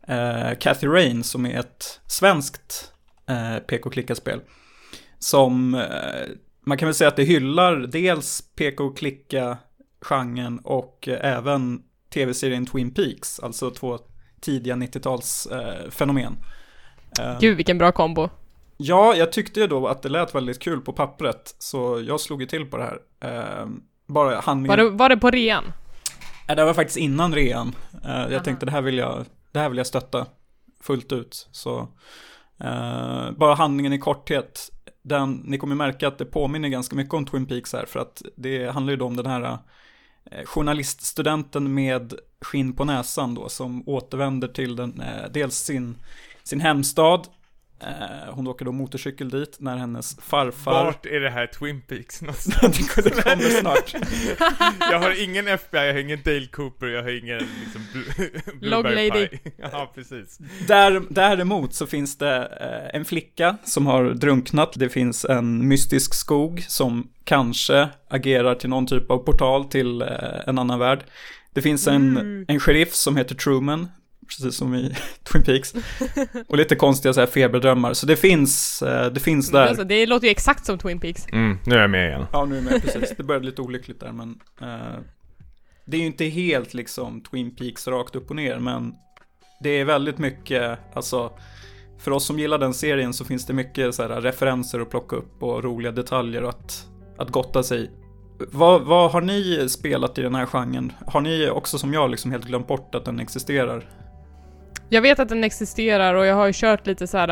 [0.09, 2.93] eh, Cathy Rain som är ett svenskt
[3.29, 4.41] eh, pek och klicka-spel.
[5.19, 5.83] Som
[6.67, 8.83] man kan väl säga att det hyllar dels peka
[10.59, 11.83] och även
[12.15, 13.99] tv-serien Twin Peaks, alltså två
[14.41, 16.37] tidiga 90-tals eh, fenomen.
[17.21, 18.29] Eh, Gud vilken bra kombo.
[18.77, 22.41] Ja, jag tyckte ju då att det lät väldigt kul på pappret, så jag slog
[22.41, 22.99] ju till på det här.
[24.13, 24.79] Bara handlingen...
[24.79, 25.65] Var det, var det på rean?
[26.49, 27.75] Nej, det var faktiskt innan rean.
[28.05, 28.45] Eh, jag Aha.
[28.45, 30.27] tänkte det här vill jag, det här vill jag stötta
[30.81, 31.49] fullt ut.
[31.53, 31.89] Så
[32.61, 34.71] eh, bara handlingen i korthet.
[35.03, 38.23] Den, ni kommer märka att det påminner ganska mycket om Twin Peaks här, för att
[38.37, 39.59] det handlar ju om den här
[40.31, 45.97] eh, journaliststudenten med skinn på näsan då, som återvänder till den, dels sin,
[46.43, 47.27] sin hemstad.
[47.83, 50.85] Eh, hon åker då motorcykel dit när hennes farfar...
[50.85, 52.77] Vart är det här Twin Peaks någonstans?
[52.95, 53.95] det kommer snart.
[54.81, 58.85] jag har ingen FBI, jag har ingen Dale Cooper, jag har ingen liksom bl- Log
[58.85, 59.29] Lady.
[59.57, 60.39] Ja, precis.
[60.69, 64.73] Där, däremot så finns det eh, en flicka som har drunknat.
[64.77, 70.09] Det finns en mystisk skog som kanske agerar till någon typ av portal till eh,
[70.47, 71.05] en annan värld.
[71.55, 72.45] Det finns en, Mm.
[72.49, 73.89] en sheriff som heter Truman,
[74.37, 75.75] precis som i Twin Peaks.
[76.49, 77.95] Och lite konstiga så här feberdrömmar.
[77.95, 79.67] Så det finns, eh, det finns där.
[79.67, 81.27] Alltså, det låter ju exakt som Twin Peaks.
[81.33, 82.27] Mm, nu är jag med igen.
[82.33, 83.17] Ja, nu är jag med, precis.
[83.17, 85.01] Det började lite olyckligt där, men eh,
[85.85, 88.95] det är ju inte helt liksom Twin Peaks rakt upp och ner, men
[89.61, 91.33] det är väldigt mycket, alltså,
[91.99, 95.17] för oss som gillar den serien så finns det mycket så här referenser att plocka
[95.17, 96.87] upp och roliga detaljer att,
[97.19, 97.91] att gotta sig i.
[98.51, 100.93] Vad, vad har ni spelat i den här genren?
[101.07, 103.89] Har ni också som jag liksom helt glömt bort att den existerar?
[104.93, 107.29] Jag vet att den existerar och jag har ju kört lite så här.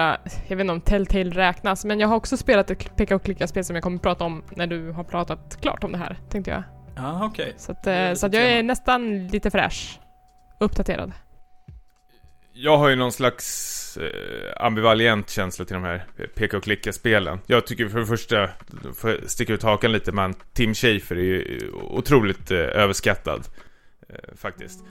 [0.48, 3.64] jag vet inte om Telltale räknas, men jag har också spelat ett peka och klicka-spel
[3.64, 6.62] som jag kommer prata om när du har pratat klart om det här, tänkte jag.
[6.96, 7.54] Ja, okej.
[7.56, 10.00] Så att, eh, så att jag är nästan lite fräsch.
[10.60, 11.12] Uppdaterad.
[12.52, 17.38] Jag har ju någon slags eh, ambivalent känsla till de här peka och klicka-spelen.
[17.46, 18.48] Jag tycker för det första,
[18.94, 23.42] får jag sticka ut hakan lite, men Tim Schafer är ju otroligt eh, överskattad.
[24.08, 24.84] Eh, faktiskt.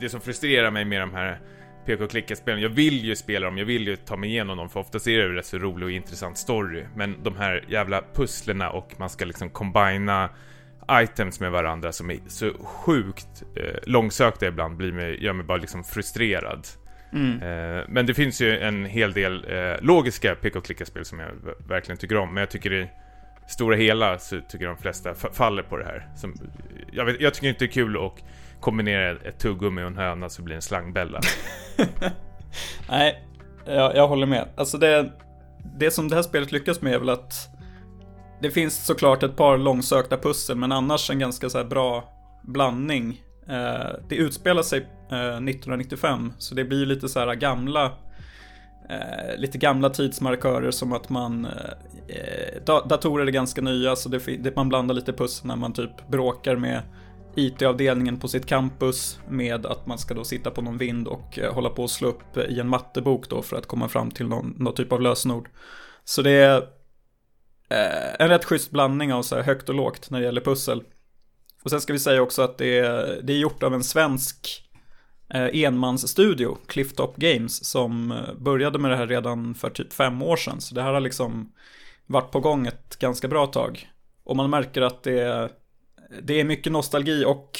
[0.00, 1.40] Det som frustrerar mig med de här
[1.86, 4.70] peka och klicka-spelen, jag vill ju spela dem, jag vill ju ta mig igenom dem,
[4.70, 6.84] för oftast är det ju rätt så rolig och intressant story.
[6.96, 10.30] Men de här jävla pusslerna och man ska liksom combina
[10.90, 15.58] items med varandra som är så sjukt eh, långsökta ibland blir mig, gör mig bara
[15.58, 16.66] liksom frustrerad.
[17.12, 17.42] Mm.
[17.42, 21.30] Eh, men det finns ju en hel del eh, logiska pick och klicka-spel som jag
[21.68, 22.34] verkligen tycker om.
[22.34, 22.88] Men jag tycker i
[23.48, 26.08] stora hela så tycker de flesta fa- faller på det här.
[26.16, 26.34] Som,
[26.92, 28.24] jag, vet, jag tycker inte det är kul att
[28.60, 31.20] kombinera ett tuggummi och en höna så blir det en slangbella.
[32.88, 33.24] Nej,
[33.66, 34.48] jag, jag håller med.
[34.56, 35.12] Alltså det,
[35.78, 37.48] det som det här spelet lyckas med är väl att
[38.40, 42.04] det finns såklart ett par långsökta pussel, men annars en ganska så här bra
[42.42, 43.22] blandning.
[43.48, 44.78] Eh, det utspelar sig
[45.10, 47.84] eh, 1995, så det blir lite så här gamla
[48.88, 51.52] eh, lite gamla tidsmarkörer som att man eh,
[52.08, 56.08] eh datorer är ganska nya så det, det, man blandar lite pussel när man typ
[56.08, 56.82] bråkar med
[57.34, 61.54] IT-avdelningen på sitt campus med att man ska då sitta på någon vind och eh,
[61.54, 64.26] hålla på och slå upp eh, i en mattebok då för att komma fram till
[64.26, 65.48] någon, någon typ av lösenord.
[66.04, 66.56] Så det är
[67.68, 70.82] eh, en rätt schysst blandning av så här högt och lågt när det gäller pussel.
[71.62, 74.70] Och sen ska vi säga också att det är, det är gjort av en svensk
[75.34, 80.36] eh, enmansstudio, Clifftop Games, som eh, började med det här redan för typ fem år
[80.36, 80.60] sedan.
[80.60, 81.52] Så det här har liksom
[82.06, 83.90] varit på gång ett ganska bra tag.
[84.24, 85.50] Och man märker att det är,
[86.22, 87.58] det är mycket nostalgi och,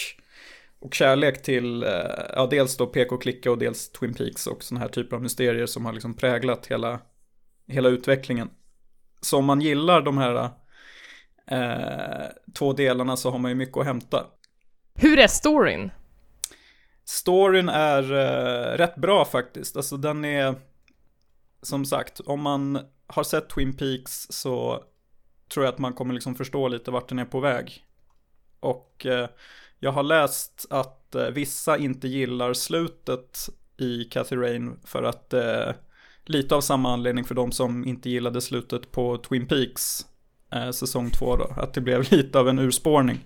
[0.79, 1.91] och kärlek till, eh,
[2.35, 5.67] ja dels då PK Klicka och dels Twin Peaks och sådana här typer av mysterier
[5.67, 7.01] som har liksom präglat hela,
[7.67, 8.51] hela utvecklingen.
[9.21, 10.51] Så om man gillar de här
[11.47, 12.27] eh,
[12.59, 14.27] två delarna så har man ju mycket att hämta.
[14.95, 15.91] Hur är storyn?
[17.05, 19.77] Storyn är eh, rätt bra faktiskt.
[19.77, 20.55] Alltså den är,
[21.63, 24.85] som sagt, om man har sett Twin Peaks så
[25.55, 27.85] tror jag att man kommer liksom förstå lite vart den är på väg.
[28.61, 29.29] Och eh,
[29.79, 35.73] jag har läst att eh, vissa inte gillar slutet i Cathy Rain för att eh,
[36.25, 40.07] lite av samma anledning för de som inte gillade slutet på Twin Peaks
[40.53, 43.25] eh, säsong två då, att det blev lite av en urspårning.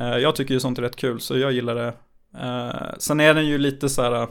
[0.00, 1.94] Eh, jag tycker ju sånt är rätt kul så jag gillar det.
[2.38, 4.28] Eh, sen är den ju lite så här eh,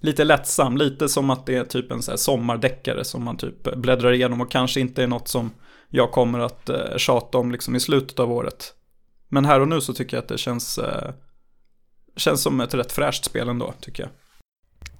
[0.00, 3.76] lite lättsam, lite som att det är typ en så här sommardeckare som man typ
[3.76, 5.50] bläddrar igenom och kanske inte är något som
[5.88, 8.74] jag kommer att eh, tjata om liksom i slutet av året.
[9.32, 11.10] Men här och nu så tycker jag att det känns, eh,
[12.16, 14.10] känns som ett rätt fräscht spel ändå, tycker jag.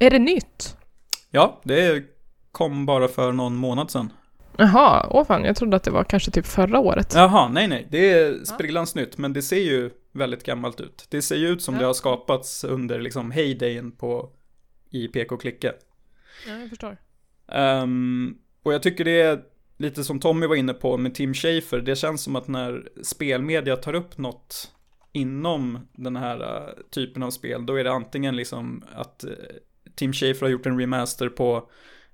[0.07, 0.77] Är det nytt?
[1.31, 2.05] Ja, det
[2.53, 4.13] kom bara för någon månad sedan.
[4.57, 7.13] Jaha, åh fan, jag trodde att det var kanske typ förra året.
[7.15, 11.07] Jaha, nej nej, det är sprillans nytt, men det ser ju väldigt gammalt ut.
[11.09, 11.81] Det ser ju ut som Ja.
[11.81, 14.31] det har skapats under liksom heydayen på
[14.91, 15.73] i PK-klicka.
[16.47, 16.97] Ja, jag förstår.
[17.53, 19.41] Ehm, och jag tycker det är
[19.81, 21.81] lite som Tommy var inne på med Tim Schafer.
[21.81, 24.73] Det känns som att när spelmedia tar upp något
[25.13, 29.31] inom den här äh, typen av spel, då är det antingen liksom att äh,
[29.95, 31.69] Tim Schafer har gjort en remaster på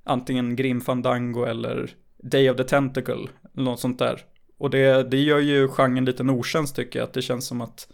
[0.05, 1.91] antingen Grim Fandango eller
[2.23, 4.21] Day of the Tentacle, eller något sånt där.
[4.59, 7.61] Och det, det gör ju genren lite en otjänst tycker jag, att det känns som
[7.61, 7.89] att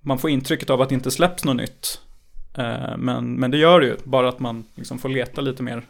[0.00, 2.00] man får intrycket av att det inte släpps något nytt.
[2.56, 5.82] Äh, men, men det gör det ju, bara att man liksom får leta lite mer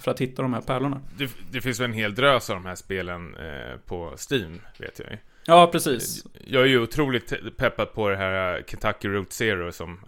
[0.00, 1.00] för att hitta de här pärlorna.
[1.18, 4.98] Det, det finns väl en hel drös av de här spelen eh, på Steam, vet
[4.98, 5.18] jag ju.
[5.46, 6.26] Ja, precis.
[6.46, 10.00] Jag är ju otroligt peppad på det här eh, Kentucky Route Zero som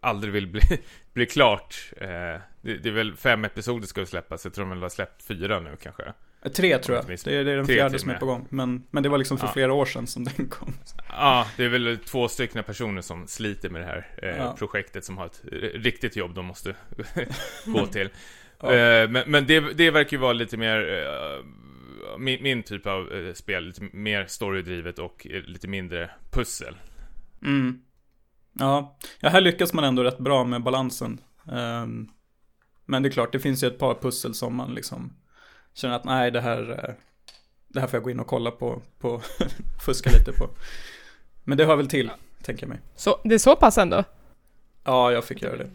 [0.00, 0.60] aldrig vill bli,
[1.12, 1.90] bli klart.
[1.96, 5.60] Eh, det, det är väl fem episoder ska släppas, jag tror de har släppt fyra
[5.60, 6.12] nu kanske.
[6.54, 7.06] Tre tror jag.
[7.06, 8.46] Det är, det är den fjärde som är på gång.
[8.50, 9.52] Men, men det var liksom för Ja.
[9.52, 10.74] flera år sedan som den kom.
[11.08, 14.54] Ja, det är väl två stycken personer som sliter med det här eh, Ja.
[14.58, 15.40] projektet som har ett
[15.74, 16.74] riktigt jobb de måste
[17.66, 18.08] gå till.
[18.60, 18.74] Ja.
[18.74, 21.44] Eh, men men det, det verkar ju vara lite mer eh,
[22.18, 26.76] min, min typ av eh, spel, lite mer storydrivet och lite mindre pussel.
[27.42, 27.80] Mm.
[28.52, 28.98] Ja.
[29.20, 31.20] ja, här lyckas man ändå rätt bra med balansen.
[31.52, 32.08] Ehm,
[32.86, 35.12] men det är klart, det finns ju ett par pussel som man liksom
[35.74, 36.94] känner att nej, det här,
[37.68, 39.20] det här får jag gå in och kolla på, på
[39.84, 40.48] fuska lite på.
[41.44, 42.10] Men det hör väl till,
[42.42, 42.80] tänker jag mig.
[42.96, 44.04] Så det är så pass ändå?
[44.84, 45.70] Ja, jag fick göra det.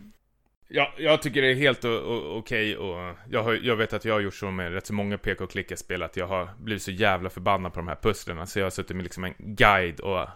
[0.73, 4.19] Ja, jag tycker det är helt okej och jag, har, jag vet att jag har
[4.19, 7.29] gjort så med rätt så många pk och klicka-spel att jag har blivit så jävla
[7.29, 8.47] förbannad på de här pusslen.
[8.47, 10.27] Så jag har suttit med liksom en guide och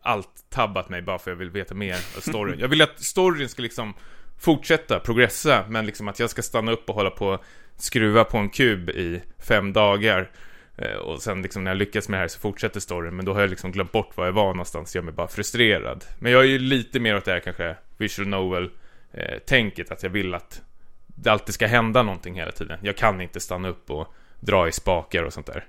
[0.00, 2.60] allt tabbat mig bara för att jag vill veta mer av storyn.
[2.60, 3.94] Jag vill att storyn ska liksom
[4.40, 7.44] fortsätta, progressa, men liksom att jag ska stanna upp och hålla på och
[7.76, 10.30] skruva på en kub i fem dagar.
[10.76, 13.32] Eh, och sen liksom när jag lyckas med det här så fortsätter storyn, men då
[13.34, 16.04] har jag liksom glömt bort var jag var någonstans, jag är bara frustrerad.
[16.18, 18.70] Men jag är ju lite mer åt det här kanske visual novel
[19.12, 20.62] eh, tänket att jag vill att
[21.06, 22.78] det alltid ska hända någonting hela tiden.
[22.82, 25.64] Jag kan inte stanna upp och dra i spakar och sånt där.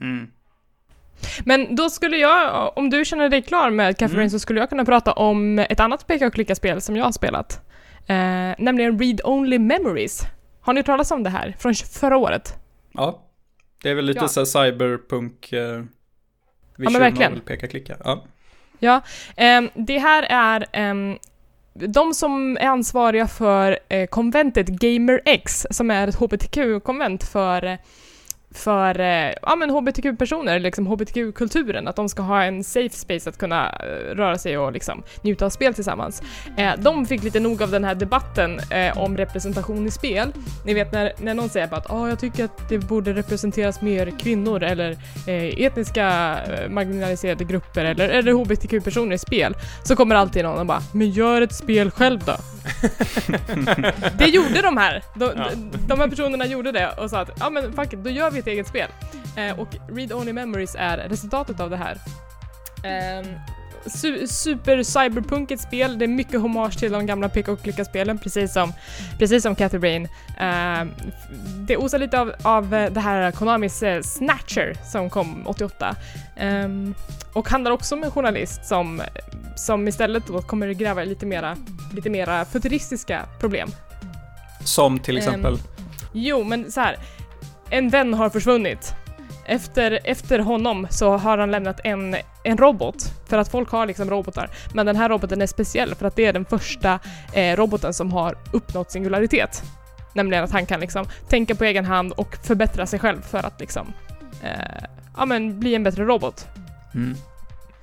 [0.00, 0.30] Mm.
[1.44, 4.30] Men då skulle jag, om du känner dig klar med Café Mm.
[4.30, 7.60] Så skulle jag kunna prata om ett annat peka och klicka-spel som jag har spelat.
[8.06, 10.22] Eh, nämligen Read Only Memories.
[10.60, 11.56] Har ni hört talas om det här?
[11.58, 12.54] Från förra året?
[12.92, 13.22] Ja,
[13.82, 14.28] det är väl lite Ja.
[14.28, 15.82] så cyberpunk eh,
[16.76, 17.32] visual verkligen.
[17.32, 17.96] novel, peka klicka.
[18.04, 18.24] Ja.
[18.78, 19.00] Ja,
[19.36, 21.18] ehm, det här är ehm,
[21.86, 27.78] de som är ansvariga för eh, konventet Gamer X, som är ett HBTQ-konvent för eh,
[28.54, 33.38] för eh, ja, men hbtq-personer, liksom hbtq-kulturen, att de ska ha en safe space att
[33.38, 36.22] kunna eh, röra sig och liksom njuta av spel tillsammans.
[36.56, 40.32] Eh, de fick lite nog av den här debatten eh, om representation i spel.
[40.66, 44.12] Ni vet när, när någon säger att ah, jag tycker att det borde representeras mer
[44.18, 44.90] kvinnor eller
[45.26, 50.66] eh, etniska eh, marginaliserade grupper eller, eller hbtq-personer i spel, så kommer alltid någon och
[50.66, 52.36] bara “men gör ett spel själv då”.
[54.18, 55.02] det gjorde de här.
[55.14, 55.44] De, Ja.
[55.54, 58.30] de, de här personerna gjorde det och sa att ja men fuck it, då gör
[58.30, 58.88] vi ett eget spel.
[59.36, 61.98] Eh, och Read Only Memories är resultatet av det här.
[62.82, 63.26] Eh,
[63.86, 68.52] su super cyberpunkigt spel, det är mycket hommage till de gamla peka och klicka-spelen, precis
[68.52, 68.72] som,
[69.18, 70.08] precis som Cathy Brain.
[70.40, 70.84] Eh,
[71.68, 75.96] det osar lite av, av eh, det här Konamis eh, Snatcher som kom 88.
[76.36, 76.94] Ehm,
[77.32, 79.02] och handlar också om en journalist som,
[79.56, 81.56] som istället då kommer gräva lite mera,
[81.92, 83.68] lite mera futuristiska problem.
[84.64, 85.58] Som till Ehm, exempel.
[86.12, 86.96] Jo, men så här.
[87.70, 88.94] En vän har försvunnit.
[89.46, 94.10] Efter, efter honom så har han lämnat en, en robot, för att folk har liksom
[94.10, 94.50] robotar.
[94.74, 96.98] Men den här roboten är speciell för att det är den första
[97.32, 99.62] eh, roboten som har uppnått singularitet.
[100.12, 103.60] Nämligen att han kan liksom tänka på egen hand och förbättra sig själv för att
[103.60, 103.92] liksom
[104.42, 104.84] eh,
[105.16, 106.46] ja, men bli en bättre robot.
[106.94, 107.14] Mm.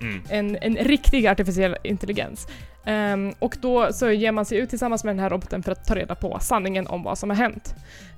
[0.01, 0.23] Mm.
[0.29, 2.47] En, en riktig artificiell intelligens.
[2.87, 5.85] Um, och då så ger man sig ut tillsammans med den här roboten för att
[5.85, 7.75] ta reda på sanningen om vad som har hänt.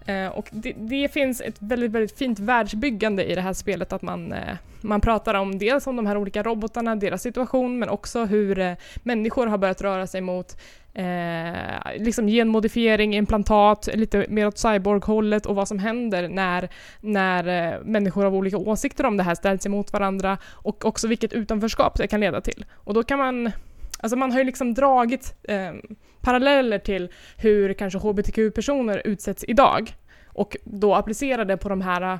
[0.09, 4.01] Uh, och det, det finns ett väldigt, väldigt fint världsbyggande i det här spelet, att
[4.01, 4.39] man, uh,
[4.82, 8.74] man pratar om dels om de här olika robotarna, deras situation, men också hur uh,
[9.03, 10.57] människor har börjat röra sig mot
[10.97, 16.70] eh, liksom genmodifiering, implantat, lite mer åt cyborg-hållet och vad som händer när,
[17.01, 21.34] när eh, människor av olika åsikter om det här ställs emot varandra och också vilket
[21.34, 22.65] utanförskap det kan leda till.
[22.74, 23.51] Och då kan man
[24.00, 25.74] Alltså man har ju liksom dragit eh,
[26.22, 29.95] paralleller till hur kanske hbtq-personer utsätts idag
[30.28, 32.20] och då applicerar det på de här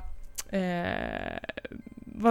[0.50, 1.38] eh,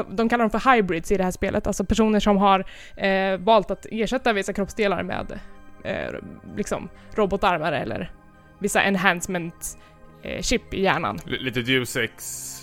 [0.09, 2.65] de kallar dem för hybrids i det här spelet, alltså personer som har
[2.97, 5.39] eh, valt att ersätta vissa kroppsdelar med
[5.83, 6.13] eh,
[6.57, 8.11] liksom robotarmar eller
[8.59, 9.77] vissa enhancement
[10.23, 11.19] eh, chip i hjärnan.
[11.27, 12.53] L- lite Deus Ex.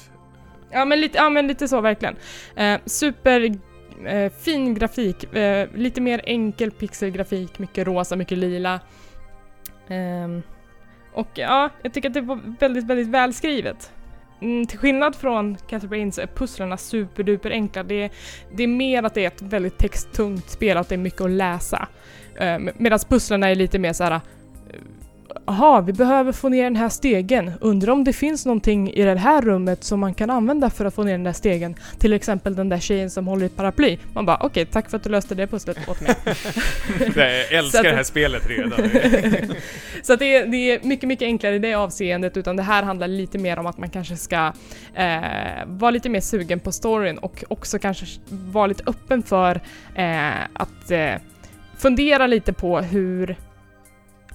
[0.71, 2.17] Ja men lite, ja, men lite så verkligen.
[2.57, 3.59] Eh, super
[4.07, 8.81] eh, fin grafik, eh, lite mer enkel pixelgrafik, mycket rosa, mycket lila.
[9.89, 10.29] Eh,
[11.13, 13.93] och ja, jag tycker att det var väldigt, väldigt välskrivet.
[14.41, 17.83] Mm, till skillnad från Catherine så är pusslerna superduper enkla.
[17.83, 18.11] Det är,
[18.53, 21.31] det är mer att det är ett väldigt texttungt spel, att det är mycket att
[21.31, 21.89] läsa.
[22.41, 24.21] Eh, Medan pusslerna är lite mer så här.
[25.47, 27.53] Jaha, vi behöver få ner den här stegen.
[27.61, 30.95] Undrar om det finns någonting i det här rummet som man kan använda för att
[30.95, 31.75] få ner den där stegen.
[31.99, 33.99] Till exempel den där tjejen som håller i ett paraply.
[34.13, 36.15] Man bara okej, tack för att du löste det pusslet åt mig.
[37.17, 38.81] Jag älskar att- det här spelet redan.
[40.03, 42.83] Så att det, är, det är mycket, mycket enklare i det avseendet, utan det här
[42.83, 44.53] handlar lite mer om att man kanske ska
[44.95, 45.21] eh,
[45.67, 49.61] vara lite mer sugen på storyn och också kanske vara lite öppen för
[49.95, 51.15] eh, att eh,
[51.79, 53.37] fundera lite på hur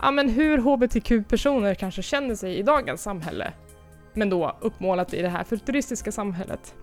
[0.01, 3.53] Ja men hur hbtq-personer kanske känner sig i dagens samhälle.
[4.13, 6.75] Men då uppmålat i det här futuristiska samhället.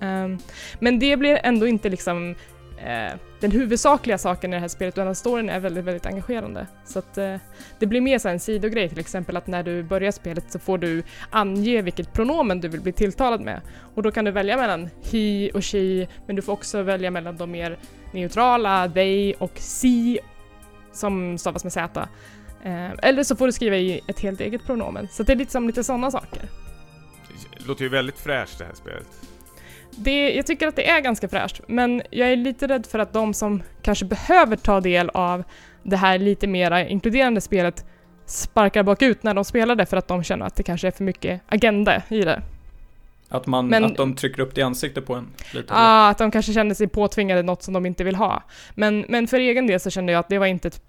[0.00, 0.38] Um,
[0.78, 5.14] men det blir ändå inte liksom uh, den huvudsakliga saken i det här spelet, utan
[5.14, 6.66] storyn är väldigt, väldigt engagerande.
[6.84, 7.36] Så att uh,
[7.78, 10.78] det blir mer så en sidogrej, till exempel att när du börjar spelet så får
[10.78, 13.60] du ange vilket pronomen du vill bli tilltalad med.
[13.94, 17.36] Och då kan du välja mellan he och she, men du får också välja mellan
[17.36, 17.78] de mer
[18.12, 20.18] neutrala, they och si,
[20.92, 22.08] som stavas med z.
[22.64, 25.08] Eh, eller så får du skriva i ett helt eget pronomen.
[25.10, 26.42] Så det är lite som lite sådana saker.
[27.58, 29.06] Det låter ju väldigt fräscht det här spelet.
[29.90, 33.12] Det, jag tycker att det är ganska fräscht, men jag är lite rädd för att
[33.12, 35.44] de som kanske behöver ta del av
[35.82, 37.84] det här lite mera inkluderande spelet
[38.26, 41.04] sparkar bakut när de spelar det för att de känner att det kanske är för
[41.04, 42.42] mycket agenda i det.
[43.28, 45.68] Att, man, Men- att de trycker upp det i ansiktet på en lite.
[45.74, 48.42] Ah, att de kanske känner sig påtvingade något som de inte vill ha.
[48.74, 50.80] Men, men för egen del så kände jag att det var inte ett,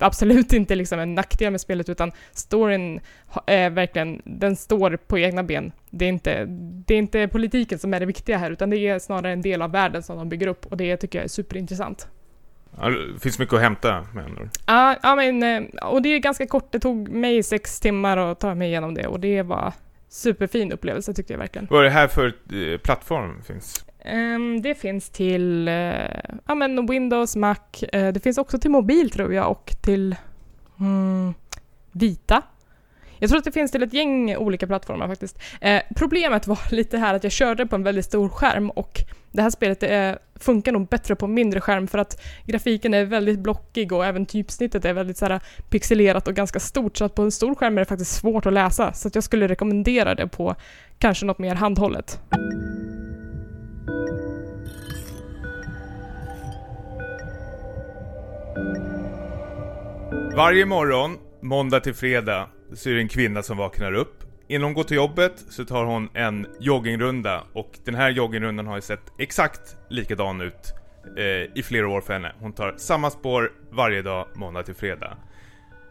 [0.00, 3.00] absolut inte liksom en nackdel med spelet utan storyn
[3.46, 5.72] är verkligen, den står på egna ben.
[5.90, 6.44] Det är, inte,
[6.86, 9.62] det är inte politiken som är det viktiga här utan det är snarare en del
[9.62, 12.08] av världen som de bygger upp och det tycker jag är superintressant.
[12.76, 14.48] Ja, det finns mycket att hämta andra ord.
[14.66, 18.40] Ja, ja men, eh, och det är ganska kort, det tog mig sex timmar att
[18.40, 19.72] ta mig igenom det och det var
[20.08, 21.66] superfin upplevelse tyckte jag verkligen.
[21.70, 23.84] Vad är det här för eh, plattform finns?
[24.04, 25.74] Ehm, det finns till eh,
[26.46, 27.56] ja, men Windows, Mac.
[27.92, 30.16] Eh, det finns också till mobil tror jag och till
[30.80, 31.34] mm,
[31.92, 32.42] Vita.
[33.18, 35.38] Jag tror att det finns till ett gäng olika plattformar faktiskt.
[35.60, 38.98] Eh, problemet var lite här att jag körde på en väldigt stor skärm och
[39.32, 43.38] det här spelet eh, funkar nog bättre på mindre skärm för att grafiken är väldigt
[43.38, 45.40] blockig och även typsnittet är väldigt så här, eh,
[45.70, 48.52] pixelerat och ganska stort så att på en stor skärm är det faktiskt svårt att
[48.52, 50.54] läsa så att jag skulle rekommendera det på
[50.98, 52.20] kanske något mer handhållet.
[60.36, 64.22] Varje morgon, måndag till fredag, så är det en kvinna som vaknar upp.
[64.48, 68.76] Innan hon går till jobbet så tar hon en joggingrunda och den här joggingrundan har
[68.76, 70.74] ju sett exakt likadan ut
[71.18, 72.32] eh, i flera år för henne.
[72.40, 75.16] Hon tar samma spår varje dag, måndag till fredag.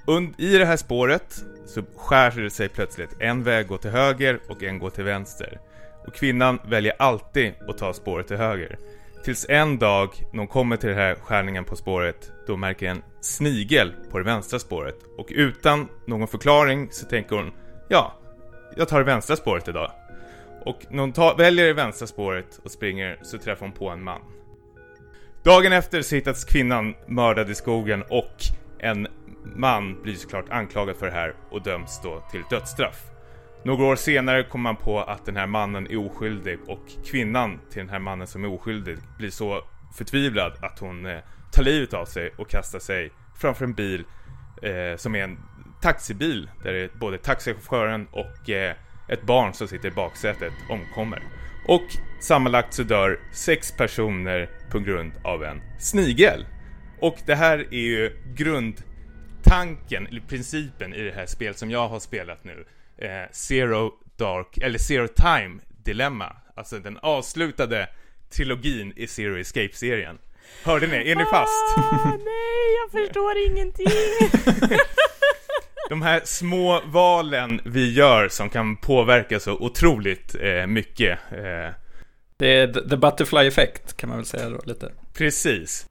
[0.06, 3.16] Und I det här spåret så skär det sig plötsligt.
[3.20, 5.60] En väg går till höger och en går till vänster.
[6.08, 8.78] Och kvinnan väljer alltid att ta spåret till höger.
[9.24, 13.04] Tills en dag, när hon kommer till den här skärningen på spåret, då märker en
[13.22, 14.95] snigel på det vänstra spåret.
[15.18, 17.52] Och utan någon förklaring så tänker hon,
[17.89, 18.14] ja,
[18.78, 19.91] jag tar det vänstra spåret idag.
[20.66, 24.04] Och när hon tar, väljer det vänstra spåret och springer så träffar hon på en
[24.04, 24.22] man.
[25.43, 28.36] Dagen efter så hittas kvinnan mördad i skogen och
[28.80, 29.08] en
[29.56, 33.11] man blir såklart anklagad för det här och döms då till dödsstraff.
[33.64, 37.80] Några år senare kommer man på att den här mannen är oskyldig och kvinnan till
[37.80, 39.64] den här mannen som är oskyldig blir så
[39.97, 41.20] förtvivlad att hon eh,
[41.51, 44.03] tar livet av sig och kastar sig framför en bil
[44.62, 45.39] eh, som är en
[45.82, 48.76] taxibil där det både taxichauffören och eh,
[49.09, 51.24] ett barn som sitter i baksätet omkommer.
[51.68, 51.86] Och
[52.22, 56.45] sammanlagt så dör sex personer på grund av en snigel.
[56.99, 61.99] Och det här är ju grundtanken, eller principen i det här spelet som jag har
[61.99, 62.66] spelat nu.
[63.02, 66.36] Eh, Zero Dark, eller Zero Time Dilemma.
[66.56, 67.88] Alltså den avslutade
[68.30, 70.18] trilogin i Zero Escape-serien.
[70.64, 71.12] Hörde ni?
[71.12, 71.78] Är ni fast?
[71.78, 73.88] Ah, nej, jag förstår ingenting.
[75.89, 81.20] De här små valen vi gör som kan påverka så otroligt eh, mycket.
[81.32, 81.74] Eh,
[82.38, 84.91] Det är the butterfly effect kan man väl säga då lite.
[85.14, 85.88] precis.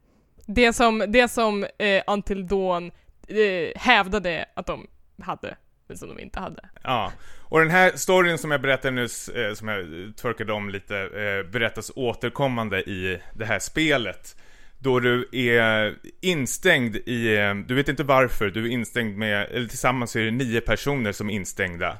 [0.46, 2.90] Det som, det som eh, Until Dawn
[3.28, 4.86] eh, hävdade att de
[5.22, 5.56] hade,
[5.90, 6.68] men som de inte hade.
[6.82, 9.86] Ja, och den här storyn som jag berättade nyss, eh, som jag
[10.16, 14.36] twerkade om lite, eh, berättas återkommande i det här spelet.
[14.78, 19.68] Då du är instängd i, eh, du vet inte varför, du är instängd med, eller
[19.68, 21.96] tillsammans är det nio personer som är instängda.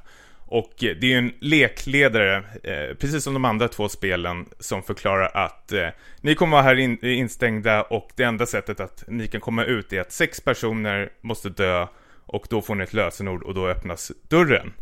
[0.47, 4.83] Och eh, det är ju en lekledare, eh, precis som de andra två spelen, som
[4.83, 5.89] förklarar att eh,
[6.21, 9.65] ni kommer vara här in, eh, instängda och det enda sättet att ni kan komma
[9.65, 11.87] ut är att sex personer måste dö
[12.33, 14.73] och då får ni ett lösenord och då öppnas dörren.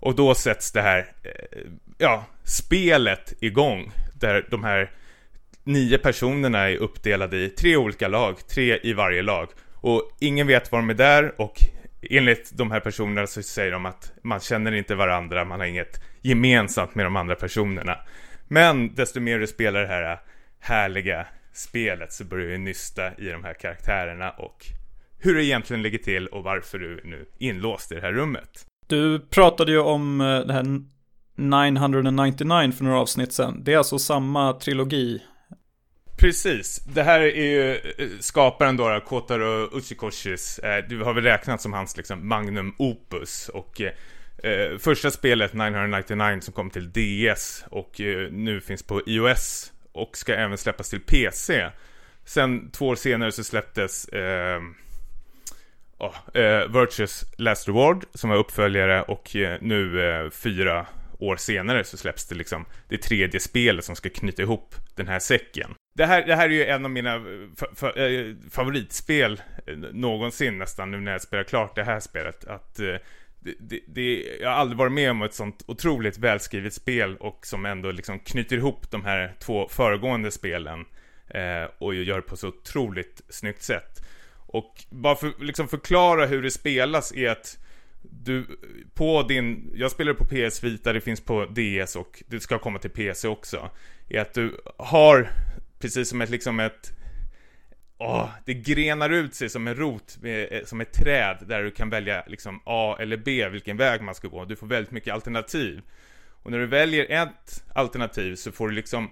[0.00, 1.60] Och då sätts det här, eh,
[1.98, 3.92] ja, spelet igång.
[4.14, 4.90] Där de här
[5.64, 9.48] nio personerna är uppdelade i tre olika lag, tre i varje lag.
[9.74, 11.58] Och ingen vet var de är där och
[12.10, 16.02] enligt de här personerna så säger de att man känner inte varandra, man har inget
[16.20, 17.98] gemensamt med de andra personerna.
[18.48, 20.18] Men desto mer du spelar det här eh,
[20.60, 24.66] härliga spelet så börjar du nysta i de här karaktärerna och
[25.24, 28.66] hur det egentligen ligger till och varför du är nu inlåst i det här rummet.
[28.86, 30.80] Du pratade ju om eh, det här
[31.36, 33.62] 999 för några avsnitt sedan.
[33.64, 35.22] Det är alltså samma trilogi.
[36.18, 41.60] Precis, det här är ju eh, skaparen då, Kotaro Uchikoshis, eh, du har väl räknat
[41.60, 43.92] som hans liksom magnum opus och eh,
[44.52, 50.16] eh, första spelet 999 som kom till DS och eh, nu finns på iOS och
[50.16, 51.70] ska även släppas till PC.
[52.24, 54.60] Sen två år senare så släpptes eh,
[56.04, 60.86] ja, eh, Virtues Last Reward som var uppföljare och eh, nu eh, fyra
[61.18, 65.18] år senare så släpps det liksom det tredje spelet som ska knyta ihop den här
[65.18, 65.74] säcken.
[65.94, 67.24] Det här, det här är ju en av mina
[67.56, 72.44] fa fa eh, favoritspel eh, någonsin nästan nu när jag spelar klart det här spelet.
[72.44, 72.94] Att eh,
[73.40, 77.46] det, det, det, jag har aldrig varit med om ett sånt otroligt välskrivet spel och
[77.46, 80.84] som ändå liksom knyter ihop de här två föregående spelen
[81.28, 84.03] eh, och gör det på så otroligt snyggt sätt.
[84.54, 87.58] Och bara för liksom förklara hur det spelas är att
[88.02, 88.46] du,
[88.94, 92.78] på din, jag spelar på PS Vita, det finns på DS och det ska komma
[92.78, 93.70] till PC också.
[94.08, 95.30] Är att du har,
[95.78, 96.92] precis som ett liksom ett,
[97.98, 101.90] åh, det grenar ut sig som en rot, med, som ett träd där du kan
[101.90, 104.44] välja liksom A eller B, vilken väg man ska gå.
[104.44, 105.82] Du får väldigt mycket alternativ.
[106.42, 109.10] Och när du väljer ett alternativ så får du liksom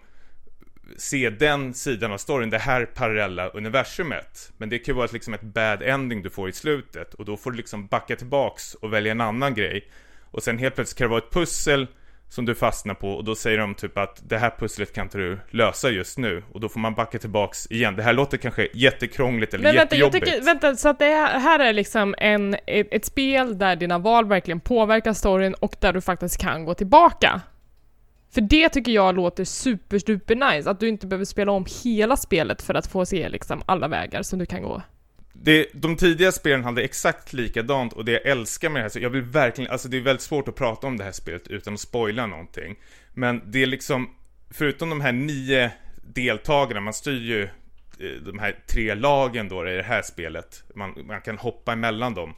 [0.96, 4.52] se den sidan av storyn, det här parallella universumet.
[4.56, 7.36] Men det kan ju vara liksom ett bad ending du får i slutet och då
[7.36, 9.88] får du liksom backa tillbaks och välja en annan grej.
[10.30, 11.86] Och sen helt plötsligt kan det vara ett pussel
[12.28, 15.18] som du fastnar på och då säger de typ att det här pusslet kan inte
[15.18, 17.96] du lösa just nu och då får man backa tillbaks igen.
[17.96, 20.26] Det här låter kanske jättekrångligt eller Men vänta, jättejobbigt.
[20.26, 23.98] tycker, vänta, så att det här, här är liksom en, ett, ett spel där dina
[23.98, 27.40] val verkligen påverkar storyn och där du faktiskt kan gå tillbaka.
[28.34, 32.16] För det tycker jag låter super, super nice, att du inte behöver spela om hela
[32.16, 34.82] spelet för att få se liksom alla vägar som du kan gå.
[35.32, 38.98] Det, de tidiga spelen hade exakt likadant och det jag älskar med det här, så
[38.98, 41.74] jag vill verkligen, alltså det är väldigt svårt att prata om det här spelet utan
[41.74, 42.76] att spoila någonting.
[43.14, 44.10] Men det är liksom,
[44.50, 45.70] förutom de här nio
[46.14, 50.94] deltagarna, man styr ju eh, de här tre lagen då i det här spelet, man,
[51.06, 52.34] man kan hoppa emellan dem,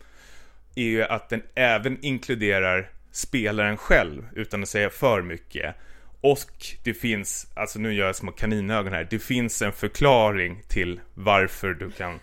[0.74, 5.74] är ju att den även inkluderar spelaren själv, utan att säga för mycket.
[6.20, 11.00] Och det finns, alltså nu gör jag små kaninögon här, det finns en förklaring till
[11.14, 12.20] varför du kan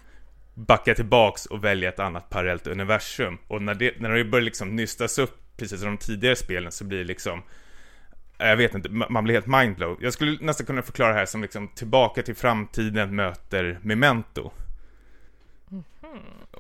[0.54, 3.38] backa tillbaks och välja ett annat parallellt universum.
[3.48, 6.84] Och när det, när det börjar liksom nystas upp, precis som de tidigare spelen, så
[6.84, 7.44] blir det liksom
[8.38, 9.98] jag vet inte, man blir helt mindblown.
[10.02, 14.52] Jag skulle nästan kunna förklara det här som liksom tillbaka till framtiden möter memento.
[15.70, 15.82] Mhm.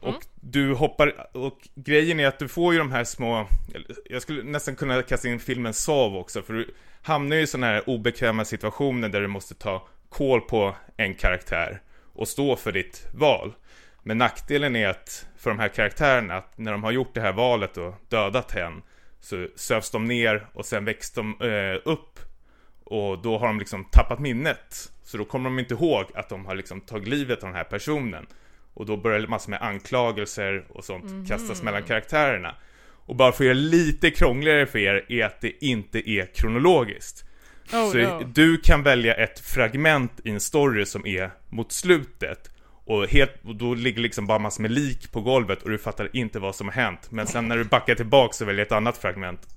[0.01, 0.15] Mm.
[0.15, 3.47] Och du hoppar, och grejen är att du får ju de här små,
[4.05, 7.67] jag skulle nästan kunna kasta in filmen Sov också, för du hamnar ju i sådana
[7.67, 11.81] här obekväma situationer där du måste ta koll på en karaktär
[12.13, 13.53] och stå för ditt val.
[14.03, 17.33] Men nackdelen är att för de här karaktärerna, att när de har gjort det här
[17.33, 18.81] valet och dödat hen,
[19.19, 22.19] så sövs de ner och sen väcks de eh, upp
[22.83, 24.91] och då har de liksom tappat minnet.
[25.03, 27.63] Så då kommer de inte ihåg att de har liksom tagit livet av den här
[27.63, 28.27] personen.
[28.73, 32.55] Och då börjar massor med anklagelser och sånt kastas mellan karaktärerna.
[33.05, 37.25] Och bara för att göra lite krångligare för er är att det inte är kronologiskt.
[37.73, 38.23] Oh, så no.
[38.33, 42.51] du kan välja ett fragment i en story som är mot slutet.
[42.85, 46.09] Och, helt, och då ligger liksom bara massor med lik på golvet och du fattar
[46.13, 47.11] inte vad som har hänt.
[47.11, 49.47] Men sen när du backar tillbaka och väljer ett annat fragment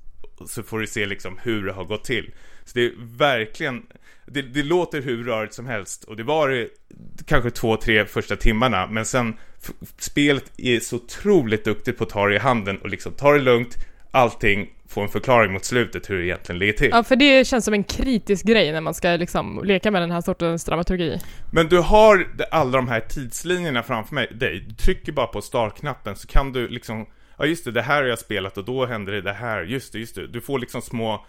[0.47, 2.35] så får du se liksom hur det har gått till.
[2.65, 3.83] Så det är verkligen,
[4.27, 6.69] det, det låter hur rörigt som helst och det var det
[7.27, 9.37] kanske två, tre första timmarna men sen
[9.99, 13.39] spelet är så otroligt duktigt på att ta det i handen och liksom ta det
[13.39, 13.77] lugnt,
[14.11, 16.91] allting, få en förklaring mot slutet hur det egentligen ligger till.
[16.93, 20.11] Ja, för det känns som en kritisk grej när man ska liksom leka med den
[20.11, 21.19] här sortens dramaturgi.
[21.53, 24.65] Men du har alla de här tidslinjerna framför mig, dig.
[24.69, 27.07] Du trycker bara på startknappen så kan du liksom
[27.45, 29.93] Ja just det, det här har jag spelat och då händer det det här, just
[29.93, 30.27] det, just det.
[30.27, 31.27] Du får liksom små,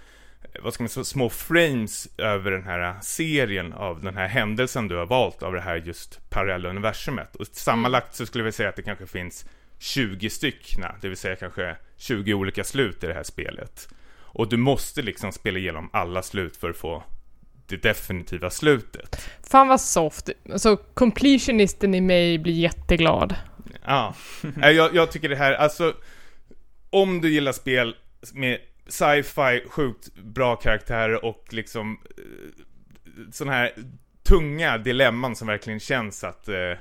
[0.61, 4.95] vad ska man säga, små frames över den här serien av den här händelsen du
[4.95, 7.35] har valt av det här just parallella universumet.
[7.35, 9.45] Och sammanlagt så skulle vi säga att det kanske finns
[9.79, 13.87] 20 styckna, det vill säga kanske 20 olika slut i det här spelet.
[14.17, 17.03] Och du måste liksom spela igenom alla slut för att få
[17.67, 19.29] det definitiva slutet.
[19.49, 20.29] Fan vad soft.
[20.51, 23.35] Alltså, completionisten i mig blir jätteglad.
[23.85, 24.15] Ja,
[24.61, 25.93] jag, jag tycker det här, alltså
[26.89, 27.95] om du gillar spel
[28.33, 31.99] med sci-fi, sjukt bra karaktärer och liksom
[33.31, 33.71] sådana här
[34.23, 36.71] tunga dilemman som verkligen känns att eh,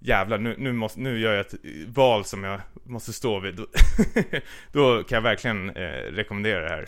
[0.00, 1.54] jävlar, nu, nu, måste, nu gör jag ett
[1.86, 3.54] val som jag måste stå vid.
[3.54, 3.66] Då,
[4.72, 5.82] då kan jag verkligen eh,
[6.12, 6.84] rekommendera det här.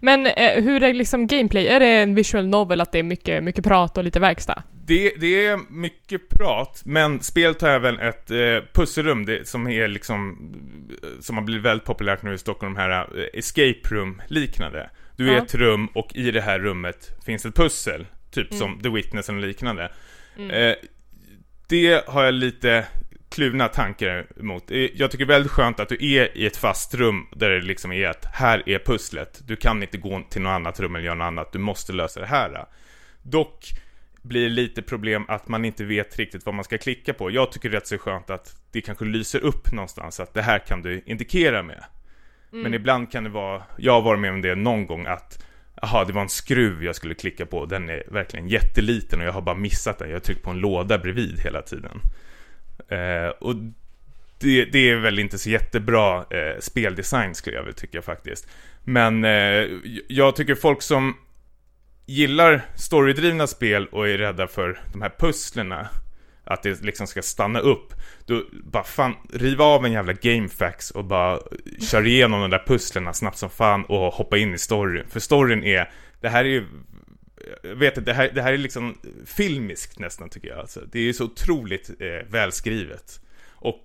[0.00, 1.66] Men eh, hur är liksom gameplay?
[1.66, 4.62] Är det en visual novel att det är mycket, mycket prat och lite verkstad?
[4.86, 8.36] Det, det är mycket prat, men spelet har även ett eh,
[8.72, 10.38] pusselrum det, som är liksom
[11.20, 14.90] som har blivit väldigt populärt nu i Stockholm, de här eh, escape room liknande.
[15.16, 15.42] Du är Ja.
[15.42, 19.40] ett rum och i det här rummet finns ett pussel, typ som The Witness eller
[19.46, 19.92] liknande.
[20.50, 20.74] Eh,
[21.74, 22.86] det har jag lite
[23.28, 24.64] kluvna tankar emot.
[24.94, 27.60] Jag tycker det är väldigt skönt att du är i ett fast rum där det
[27.60, 29.42] liksom är att här är pusslet.
[29.46, 31.52] Du kan inte gå till något annat rum eller göra något annat.
[31.52, 32.66] Du måste lösa det här.
[33.22, 33.66] Dock
[34.22, 37.30] blir det lite problem att man inte vet riktigt vad man ska klicka på.
[37.30, 40.42] Jag tycker det är rätt så skönt att det kanske lyser upp någonstans att det
[40.42, 41.84] här kan du indikera med.
[42.50, 45.44] Men ibland kan det vara, jag har varit med om det någon gång att
[45.84, 47.66] Jaha, det var en skruv jag skulle klicka på.
[47.66, 50.08] Den är verkligen jätteliten och jag har bara missat den.
[50.08, 52.00] Jag har tryckt på en låda bredvid hela tiden.
[52.88, 53.54] Eh, och
[54.38, 58.48] det, det är väl inte så jättebra eh, speldesign skulle jag väl tycka faktiskt.
[58.84, 59.66] Men eh,
[60.08, 61.16] jag tycker folk som
[62.06, 65.88] gillar storydrivna spel och är rädda för de här pusslerna
[66.44, 67.92] att det liksom ska stanna upp
[68.26, 71.40] Då bara fan, riv av en jävla gamefax och bara
[71.90, 75.64] kör igenom de där pusslerna snabbt som fan och hoppa in i storyn För storyn
[75.64, 75.90] är,
[76.20, 76.66] det här är ju
[77.62, 80.80] jag vet inte, det här, det här är liksom filmiskt nästan tycker jag alltså.
[80.92, 83.20] Det är så otroligt eh, välskrivet
[83.54, 83.84] Och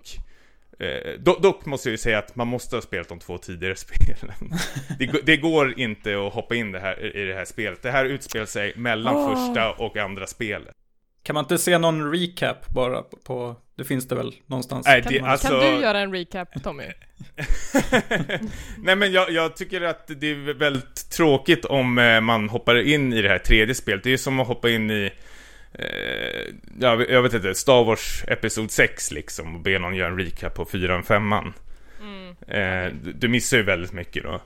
[0.80, 3.76] Eh, do, dock måste jag ju säga att man måste ha spelat de två tidigare
[3.86, 4.54] spelen.
[5.00, 7.82] det, det går inte att hoppa in det här, i det här spelet.
[7.82, 9.30] Det här utspelar sig mellan Åh.
[9.30, 10.76] första och andra spelet.
[11.24, 14.88] Kan man inte se någon recap bara på, på det finns det väl någonstans?
[14.88, 16.84] Nej, Kan, det, kan alltså, du göra en recap, Tommy?
[18.78, 23.14] Nej men jag, jag tycker att det är väldigt tråkigt om eh, man hoppar in
[23.14, 24.04] i det här tredje spelet.
[24.04, 25.12] Det är som att hoppa in i
[25.74, 30.20] eh, ja, jag vet inte, Star Wars Episod 6 liksom och be någon göra en
[30.20, 31.42] recap på 4 och 5 eh,
[33.04, 34.42] du, du missar ju väldigt mycket då.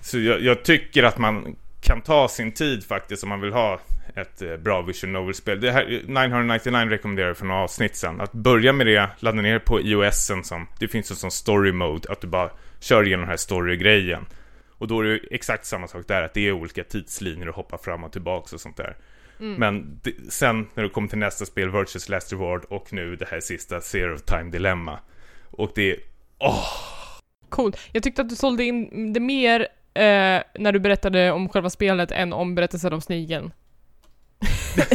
[0.00, 3.80] Så jag, jag tycker att man kan ta sin tid faktiskt om man vill ha
[4.16, 5.60] ett eh, bra Vision Novel-spel.
[5.60, 8.20] Det här, 999 rekommenderar för några avsnitt sen.
[8.20, 12.12] Att börja med det, ladda ner på iOSen som, det finns en sån story mode,
[12.12, 12.50] att du bara
[12.80, 14.26] kör igenom den här story-grejen.
[14.78, 17.78] Och då är det exakt samma sak där, att det är olika tidslinjer och hoppa
[17.78, 18.96] fram och tillbaka och sånt där.
[19.38, 23.28] Men det, sen när du kommer till nästa spel, Virtuous Last Reward, och nu det
[23.30, 24.98] här sista, Zero Time Dilemma.
[25.50, 25.96] Och det är,
[26.38, 26.64] åh!
[27.48, 27.78] Coolt.
[27.92, 29.68] Jag tyckte att du sålde in det mer
[29.98, 33.52] eh, när du berättade om själva spelet än om berättelsen om snigeln.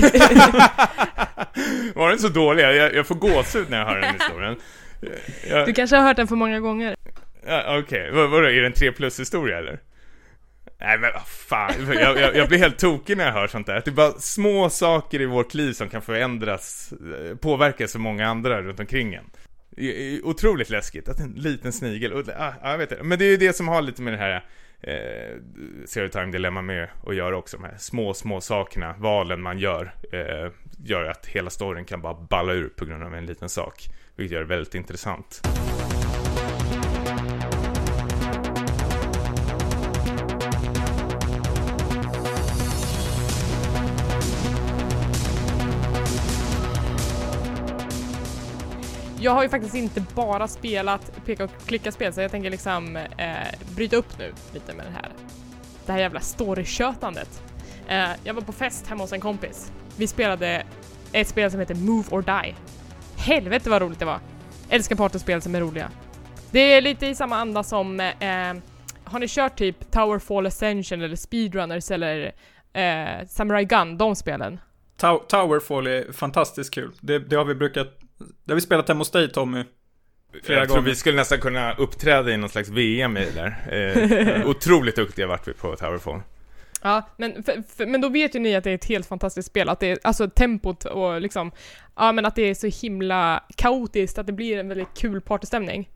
[1.95, 2.63] Var den så dålig?
[2.63, 4.55] Jag, jag får gåshud när jag hör den historien.
[5.49, 6.95] Jag, Du kanske har hört den för många gånger?
[7.47, 9.79] Ja, Okej, vad vadå, är det en 3 plus historia eller?
[10.79, 13.81] Nej men fan, jag, jag, jag blir helt tokig när jag hör sånt där.
[13.85, 18.27] Det är bara små saker i vårt liv som kan förändras, eh, påverkas för många
[18.27, 19.25] andra runt omkring en.
[20.23, 23.03] Otroligt läskigt, att en liten snigel, och, ah, ja, jag vet inte.
[23.03, 24.43] Men det är ju det som har lite med det här
[24.83, 25.37] eh,
[25.85, 27.57] Zero Time Dilemma med och göra också.
[27.57, 30.51] De här små, små sakerna, valen man gör, eh,
[30.83, 33.89] gör att hela storyn kan bara balla ur på grund av en liten sak.
[34.15, 35.41] Vilket gör det väldigt intressant.
[49.23, 53.05] Jag har ju faktiskt inte bara spelat peka och klicka-spel, så jag tänker liksom eh,
[53.75, 55.09] bryta upp nu lite med det här.
[55.85, 57.43] Det här jävla storytjötandet.
[57.87, 59.71] Eh, jag var på fest hemma hos en kompis.
[59.97, 60.63] Vi spelade
[61.11, 62.55] ett spel som heter Move or Die.
[63.17, 64.19] Helvete vad roligt det var!
[64.69, 65.91] Älskar partyspel som är roliga.
[66.51, 68.55] Det är lite i samma anda som, eh, eh
[69.03, 72.31] har ni kört typ Towerfall Ascension eller Speedrunners eller
[72.73, 74.59] eh, Samurai Gun, de spelen?
[74.97, 76.91] Tow- Towerfall är fantastiskt kul.
[77.01, 78.02] Det, det har vi brukat,
[78.47, 79.63] har vi spelat hemma hos dig Tommy.
[80.43, 80.89] Flera jag tror gånger.
[80.89, 84.39] vi skulle nästan kunna uppträda i någon slags VM i det där.
[84.41, 86.21] Eh, otroligt duktiga vart vi på Towerfall.
[86.81, 89.47] Ja, men, för, för, men då vet ju ni att det är ett helt fantastiskt
[89.47, 91.51] spel, att det är, alltså tempot och liksom,
[91.95, 95.89] ja men att det är så himla kaotiskt, att det blir en väldigt kul partystämning.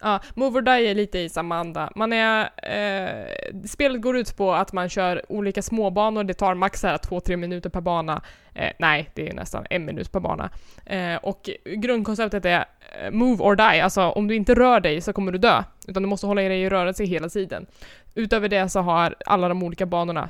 [0.00, 1.92] Ja, Move or Die är lite i samma anda.
[1.94, 3.26] Man är, eh,
[3.66, 7.80] spelet går ut på att man kör olika småbanor, det tar max 2-3 minuter per
[7.80, 8.22] bana.
[8.54, 10.50] Eh, nej, det är nästan en minut per bana.
[10.86, 12.64] Eh, och grundkonceptet är
[13.02, 15.62] eh, move or die, alltså om du inte rör dig så kommer du dö.
[15.88, 17.66] Utan du måste hålla dig i rörelse hela tiden.
[18.14, 20.28] Utöver det så har alla de olika banorna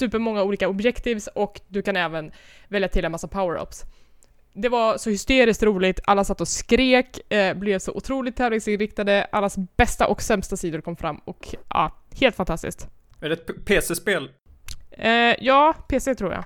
[0.00, 2.32] supermånga olika objectives och du kan även
[2.68, 3.84] välja till en massa power-ups.
[4.52, 9.56] Det var så hysteriskt roligt, alla satt och skrek, eh, blev så otroligt tävlingsinriktade, allas
[9.76, 12.88] bästa och sämsta sidor kom fram och ja, helt fantastiskt.
[13.20, 14.30] Är det ett PC-spel?
[14.90, 16.44] Eh, ja, PC tror jag.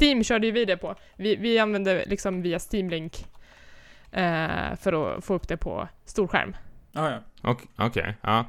[0.00, 0.94] Steam körde ju vi det på.
[1.16, 3.26] Vi, vi använde liksom via Steam Link
[4.12, 6.56] eh, för att få upp det på storskärm.
[6.92, 7.18] Ah, ja.
[7.42, 8.44] Okej, okej, ja.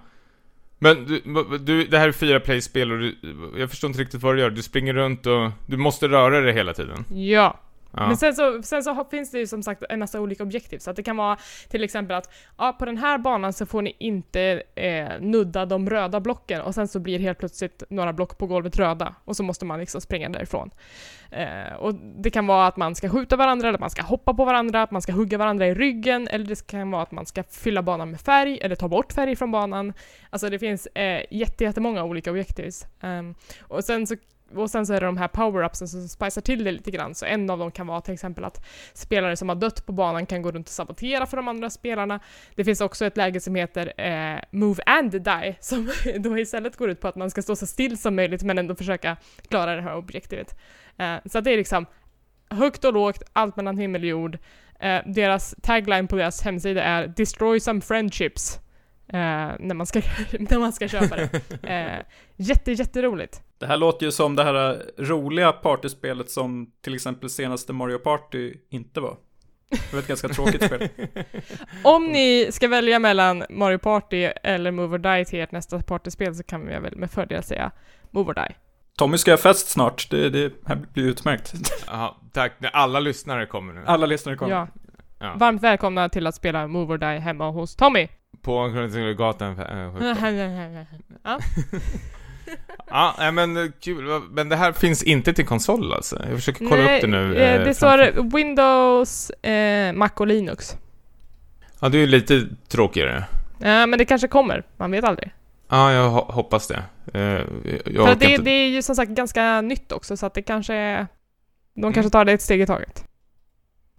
[0.79, 1.21] Men du,
[1.57, 3.15] du, det här är fyra play-spel och du,
[3.57, 4.49] jag förstår inte riktigt vad du gör.
[4.49, 7.05] Du springer runt och du måste röra dig hela tiden.
[7.09, 7.59] Ja.
[7.93, 8.07] Ja.
[8.07, 10.89] Men sen så, sen så finns det ju som sagt en massa olika objektiv, så
[10.89, 11.37] att det kan vara
[11.69, 15.89] till exempel att ja, på den här banan så får ni inte eh, nudda de
[15.89, 19.43] röda blocken och sen så blir helt plötsligt några block på golvet röda och så
[19.43, 20.71] måste man liksom springa därifrån.
[21.31, 24.33] Eh, och det kan vara att man ska skjuta varandra, eller att man ska hoppa
[24.33, 27.25] på varandra, att man ska hugga varandra i ryggen, eller det kan vara att man
[27.25, 29.93] ska fylla banan med färg, eller ta bort färg från banan.
[30.29, 32.71] Alltså det finns eh, jätte, jättemånga olika objektiv.
[33.01, 34.15] Ehm, och sen så
[34.55, 37.15] och sen så är det de här power-upsen som spicar till det lite grann.
[37.15, 40.25] Så en av dem kan vara till exempel att spelare som har dött på banan
[40.25, 42.19] kan gå runt och sabotera för de andra spelarna.
[42.55, 46.89] Det finns också ett läge som heter eh, Move and Die, som då istället går
[46.89, 49.81] ut på att man ska stå så still som möjligt men ändå försöka klara det
[49.81, 50.59] här objektivet.
[50.97, 51.85] Eh, så att det är liksom
[52.49, 54.37] högt och lågt, allt mellan himmel och jord.
[54.79, 58.59] Eh, deras tagline på deras hemsida är “Destroy some friendships”
[59.07, 60.01] eh, när, man ska,
[60.39, 61.29] när man ska köpa det.
[61.69, 63.41] Eh, jätte, jätteroligt.
[63.61, 68.53] Det här låter ju som det här roliga partyspelet som till exempel senaste Mario Party
[68.69, 69.17] inte var.
[69.69, 70.89] Det var ett ganska tråkigt spel.
[71.83, 76.35] Om ni ska välja mellan Mario Party eller Move or Die till ert nästa partyspel
[76.35, 77.71] så kan jag väl med fördel säga
[78.11, 78.55] Move or Die.
[78.97, 81.53] Tommy ska ha fest snart, det, det här blir utmärkt.
[81.87, 82.53] Jaha, tack.
[82.73, 83.81] Alla lyssnare kommer nu.
[83.85, 84.51] Alla lyssnare kommer.
[84.51, 84.67] Ja.
[85.19, 85.33] Ja.
[85.35, 88.07] Varmt välkomna till att spela Move or Die hemma hos Tommy.
[88.41, 89.59] På Kungsgatan.
[89.59, 89.97] äh,
[92.89, 93.31] ja.
[93.33, 94.21] Men kul.
[94.31, 96.21] Men det här finns inte till konsol alltså?
[96.29, 97.35] Jag försöker kolla Nej, upp det nu.
[97.35, 100.75] eh, eh, det framför- står Windows, eh, Mac och Linux.
[101.79, 103.23] Ja, det är ju lite tråkigare.
[103.59, 105.31] Ja, men det kanske kommer, man vet aldrig.
[105.69, 106.83] Ja, jag ho- hoppas det.
[107.13, 107.21] Eh,
[107.85, 110.41] jag För det, inte- det är ju som sagt ganska nytt också, så att det
[110.41, 111.07] kanske...
[111.73, 111.93] De Mm.
[111.93, 113.03] kanske tar det ett steg i taget.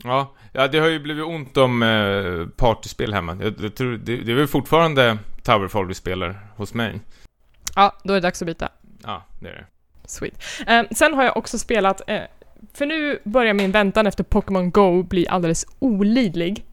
[0.05, 3.37] Ja, ja, det har ju blivit ont om eh, partyspel hemma.
[3.43, 7.01] Jag, jag tror, det, det är väl fortfarande Towerfall vi spelar hos mig.
[7.77, 8.69] Ja, då är det dags att byta.
[9.03, 9.67] Ja, det är det.
[10.05, 10.35] Sweet.
[10.67, 12.21] Eh, sen har jag också spelat, eh,
[12.75, 16.65] för nu börjar min väntan efter Pokémon Go bli alldeles olidlig.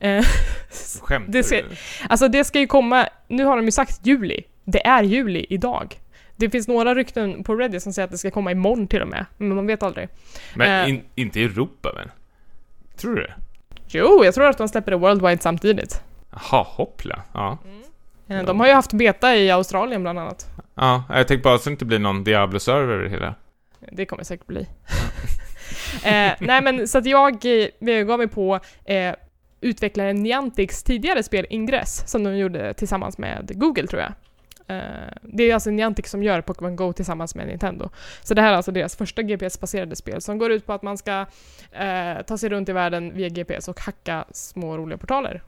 [0.00, 0.24] Eh,
[1.02, 1.64] Skämtar Det ska- du?
[2.08, 4.42] alltså det ska ju komma, nu har de ju sagt juli.
[4.64, 6.00] Det är juli idag.
[6.36, 9.08] Det finns några rykten på Reddit som säger att det ska komma imorgon till och
[9.08, 10.08] med, men man vet aldrig.
[10.54, 10.90] Men eh.
[10.90, 12.10] in, inte i Europa väl?
[12.96, 13.34] Tror du det?
[13.88, 16.02] Jo, jag tror att de släpper det worldwide samtidigt.
[16.30, 17.22] Jaha, hoppla.
[17.34, 17.58] Ja.
[18.28, 20.46] Eh, de har ju haft beta i Australien bland annat.
[20.74, 23.34] Ja, jag tänkte bara så det inte blir någon Diablo-server det hela.
[23.92, 24.60] Det kommer säkert bli.
[26.04, 27.44] eh, nej men så att jag
[27.80, 29.14] eh, gav mig på eh,
[29.60, 34.12] utvecklaren Niantics tidigare spel Ingress, som de gjorde tillsammans med Google tror jag.
[34.68, 37.90] Eh, det är alltså Niantic som gör Pokémon Go tillsammans med Nintendo.
[38.22, 40.98] Så det här är alltså deras första GPS-baserade spel som går ut på att man
[40.98, 41.26] ska
[41.72, 45.42] eh, ta sig runt i världen via GPS och hacka små roliga portaler.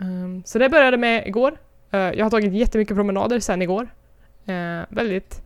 [0.00, 1.56] Ehm, så det började med igår.
[1.90, 3.88] Eh, jag har tagit jättemycket promenader sen igår.
[4.46, 5.42] Eh, väldigt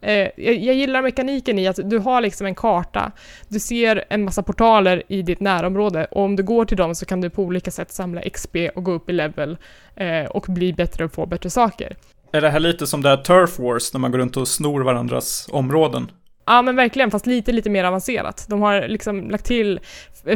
[0.00, 3.12] Eh, jag, jag gillar mekaniken i att du har liksom en karta.
[3.48, 7.06] Du ser en massa portaler i ditt närområde och om du går till dem så
[7.06, 9.56] kan du på olika sätt samla XP och gå upp i level
[9.96, 11.96] eh, och bli bättre och få bättre saker.
[12.32, 14.80] Är det här lite som det här Turf Wars, när man går runt och snor
[14.80, 16.10] varandras områden?
[16.46, 18.46] Ja men verkligen, fast lite, lite mer avancerat.
[18.48, 19.80] De har liksom lagt till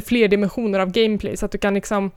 [0.04, 2.10] fler dimensioner av gameplay så att du kan liksom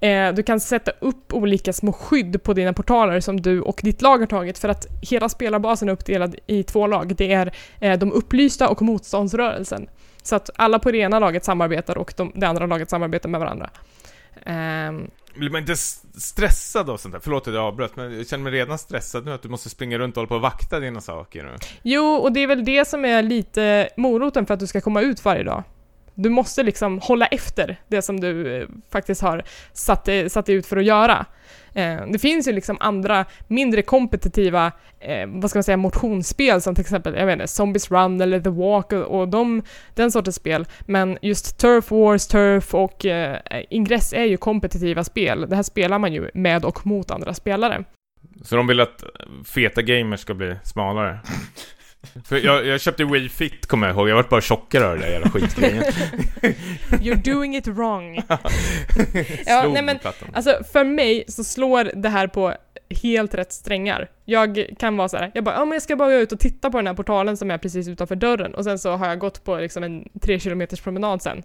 [0.00, 4.02] eh, du kan sätta upp olika små skydd på dina portaler som du och ditt
[4.02, 7.16] lag har tagit för att hela spelarbasen är uppdelad i två lag.
[7.16, 9.88] Det är eh, de upplysta och motståndsrörelsen.
[10.22, 13.40] Så att alla på det ena laget samarbetar och de, det andra laget samarbetar med
[13.40, 13.70] varandra.
[14.46, 17.20] Ehm, Blir man inte stressad av sånt där?
[17.20, 19.98] Förlåt att jag avbröt, men jag känner mig redan stressad nu att du måste springa
[19.98, 21.44] runt och hålla på och vakta dina saker.
[21.44, 21.50] nu.
[21.82, 25.00] Jo, och det är väl det som är lite moroten för att du ska komma
[25.00, 25.62] ut varje dag.
[26.14, 30.66] Du måste liksom hålla efter det som du eh, faktiskt har satt satt dig ut
[30.66, 31.26] för att göra.
[31.74, 36.74] Eh, det finns ju liksom andra mindre kompetitiva, eh, vad ska man säga, motionsspel som
[36.74, 39.62] till exempel, jag vet inte, Zombies Run eller The Walk och, och de,
[39.94, 40.66] den sortens spel.
[40.80, 43.38] Men just Turf Wars, Turf och eh,
[43.70, 45.46] Ingress är ju kompetitiva spel.
[45.48, 47.84] Det här spelar man ju med och mot andra spelare.
[48.42, 49.04] Så de vill att
[49.44, 51.18] feta gamers ska bli smalare.
[52.24, 54.08] För jag, jag köpte Wii Fit, kommer jag ihåg.
[54.08, 55.82] Jag vart bara tjockare av det där jävla skitgrejen.
[56.90, 58.22] You're doing it wrong.
[59.46, 59.98] Ja, nej, men-.
[60.32, 62.54] Alltså för mig så slår det här på
[63.02, 64.10] helt rätt strängar.
[64.24, 66.40] Jag kan vara så här, jag bara, ja men jag ska bara gå ut och
[66.40, 69.18] titta på den här portalen som är precis utanför dörren och sen så har jag
[69.18, 71.42] gått på liksom en tre kilometers promenad sen.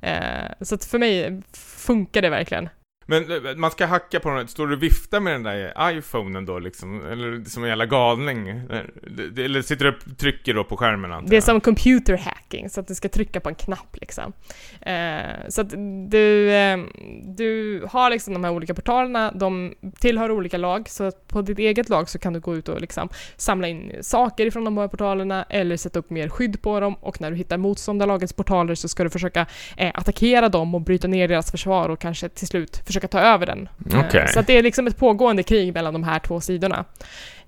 [0.00, 0.18] Eh,
[0.60, 2.68] så att för mig funkar det verkligen.
[3.06, 6.46] Men eh, man ska hacka på den, står du och viftar med den där iPhonen
[6.46, 7.06] då liksom?
[7.06, 8.48] Eller som en jävla galning?
[8.48, 11.44] Eller- Eller sitter du och trycker då på skärmen antar Det är jag?
[11.44, 14.32] som computer hacking, så att du ska trycka på en knapp liksom.
[14.80, 15.70] Eh, så att
[16.10, 16.78] du, eh,
[17.24, 21.58] du har liksom de här olika portalerna, de tillhör olika lag, så att på ditt
[21.58, 24.88] eget lag så kan du gå ut och liksom samla in saker ifrån de här
[24.88, 28.88] portalerna eller sätta upp mer skydd på dem och när du hittar motståndarlagets portaler så
[28.88, 29.46] ska du försöka
[29.76, 33.46] eh, attackera dem och bryta ner deras försvar och kanske till slut försöka ta över
[33.46, 33.68] den.
[33.92, 34.28] Eh, Okej.
[34.28, 36.84] Så att det är liksom ett pågående krig mellan de här två sidorna.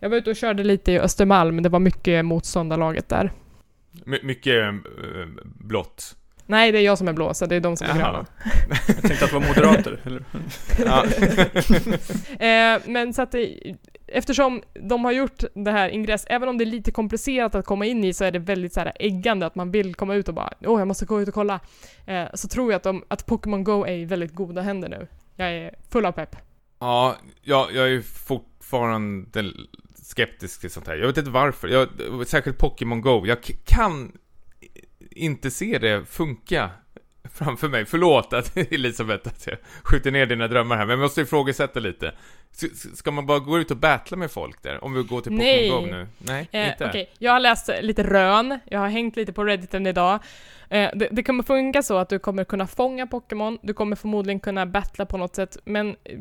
[0.00, 3.32] Jag var ute och körde lite i Östermalm, det var mycket motståndarlaget där.
[4.04, 4.74] My- mycket äh,
[5.44, 6.14] blått.
[6.46, 8.26] Nej, det är jag som är blå, så det är de som är gröna.
[8.86, 10.24] Jag tänkte att det var moderater, eller?
[12.74, 13.74] Eh, men så att det,
[14.06, 17.86] eftersom de har gjort det här ingress, även om det är lite komplicerat att komma
[17.86, 20.34] in i så är det väldigt så här äggande att man vill komma ut och
[20.34, 21.60] bara åh, jag måste gå ut och kolla.
[22.06, 25.06] Eh, så tror jag att, de, att Pokémon Go är i väldigt goda händer nu.
[25.38, 26.36] Jag är full av pepp.
[26.78, 29.52] Ja, jag, jag är fortfarande
[30.02, 30.96] skeptisk till sånt här.
[30.96, 31.68] Jag vet inte varför.
[31.68, 31.88] Jag,
[32.26, 33.26] särskilt Pokémon Go.
[33.26, 34.12] Jag kan
[35.10, 36.70] inte se det funka
[37.24, 37.84] framför mig.
[37.86, 42.14] Förlåt att Elisabeth att jag skjuter ner dina drömmar här, men jag måste ifrågasätta lite.
[42.94, 44.84] Ska man bara gå ut och battla med folk där?
[44.84, 45.82] Om vi går till Pokémon.
[45.90, 46.06] Go nu?
[46.18, 46.86] Nej, Eh, inte?
[46.88, 50.18] Okej, jag har läst lite rön, jag har hängt lite på redditen idag.
[50.70, 54.40] Eh, det, det kommer funka så att du kommer kunna fånga Pokémon, du kommer förmodligen
[54.40, 56.18] kunna battla på något sätt, men eh,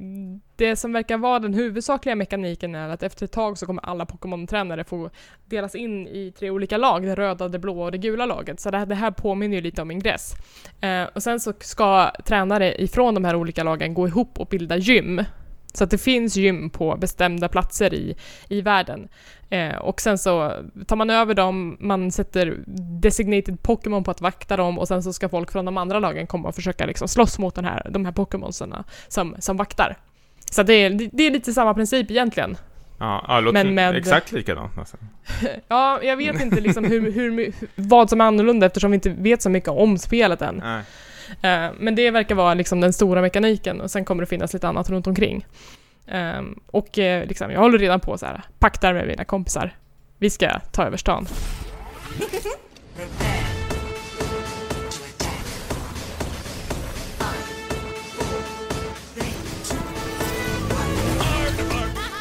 [0.56, 4.06] det som verkar vara den huvudsakliga mekaniken är att efter ett tag så kommer alla
[4.06, 5.10] Pokémon-tränare få
[5.46, 8.60] delas in i tre olika lag, det röda, det blå och det gula laget.
[8.60, 10.34] Så det här, det här påminner ju lite om ingress.
[10.82, 14.78] Eh, och sen så ska tränare ifrån de här olika lagen gå ihop och bilda
[14.78, 15.22] gym.
[15.78, 18.16] Så att det finns gym på bestämda platser i,
[18.50, 19.08] i världen.
[19.50, 20.54] Eh, och sen så
[20.88, 22.58] tar man över dem, man sätter
[23.02, 26.28] designated Pokémon på att vakta dem och sen så ska folk från de andra lagen
[26.28, 29.96] komma och försöka liksom slåss mot den här, de här Pokémonsarna som, som vaktar.
[30.52, 32.58] Så det är, det är lite samma princip egentligen.
[33.00, 34.98] Ja, ja låter Men med- exakt likadant alltså.
[35.68, 39.10] Ja, jag vet inte liksom hur, hur, hur, vad som är annorlunda eftersom vi inte
[39.10, 40.62] vet så mycket om spelet än.
[40.64, 40.84] Nej.
[41.42, 44.68] Eh, men det verkar vara liksom den stora mekaniken och sen kommer det finnas lite
[44.68, 45.46] annat runt omkring.
[46.08, 49.76] Ehm, och eh, liksom, jag håller redan på så här, paktar med mina kompisar.
[50.18, 51.28] Vi ska ta över stan.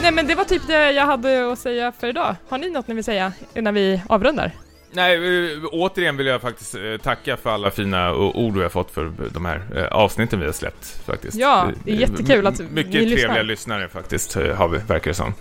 [0.02, 2.36] Nej men det var typ det jag hade att säga för idag.
[2.48, 4.52] Har ni något ni vill säga innan vi avrundar?
[4.96, 5.16] Nej,
[5.52, 9.12] eh, återigen vill jag faktiskt eh, tacka för alla fina ord vi har fått för
[9.32, 11.36] de här eh, avsnitten vi har släppt faktiskt.
[11.38, 13.16] Ja, det är jättekul att m- ni Mycket lyssnar.
[13.16, 15.34] trevliga lyssnare faktiskt, har vi, verkar det som.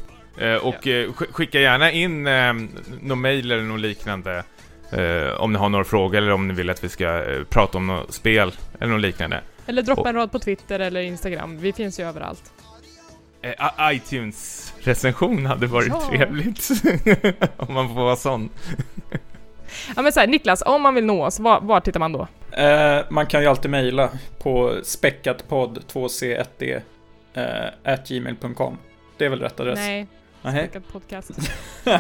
[0.62, 2.24] Och sk- skicka gärna in
[3.02, 4.44] någon mail eller något liknande
[5.38, 8.14] om ni har några frågor eller om ni vill att vi ska prata om något
[8.14, 9.42] spel eller något liknande.
[9.66, 11.58] Eller droppa en rad på Twitter eller Instagram.
[11.60, 12.52] Vi finns ju överallt.
[13.94, 16.02] ITunes-recension hade varit Ja.
[16.10, 16.70] trevligt.
[17.58, 18.50] om man får vara sån.
[19.96, 22.28] Ja men såhär, Niklas, om man vill nå oss, var, var tittar man då?
[22.52, 24.10] Eh, man kan ju alltid mejla
[24.40, 26.82] på späckatpodd 2c1d
[27.34, 28.78] eh, gmail.com.
[29.18, 29.80] Det är väl rätt adress?
[29.80, 30.08] Nej,
[30.42, 30.60] Nähä.
[30.68, 31.32] Späckad podcast.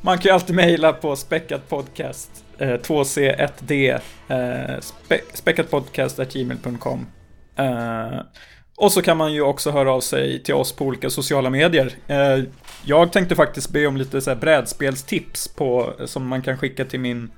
[0.00, 7.06] Man kan ju alltid mejla på späckatpodcast eh, 2c1d eh, spe, späckatpodcast at gmail.com.
[7.56, 8.20] Eh,
[8.76, 11.92] Och så kan man ju också höra av sig till oss på olika sociala medier.
[12.06, 12.38] Eh,
[12.88, 17.00] jag tänkte faktiskt be om lite så här brädspelstips på, som man kan skicka till
[17.00, 17.30] min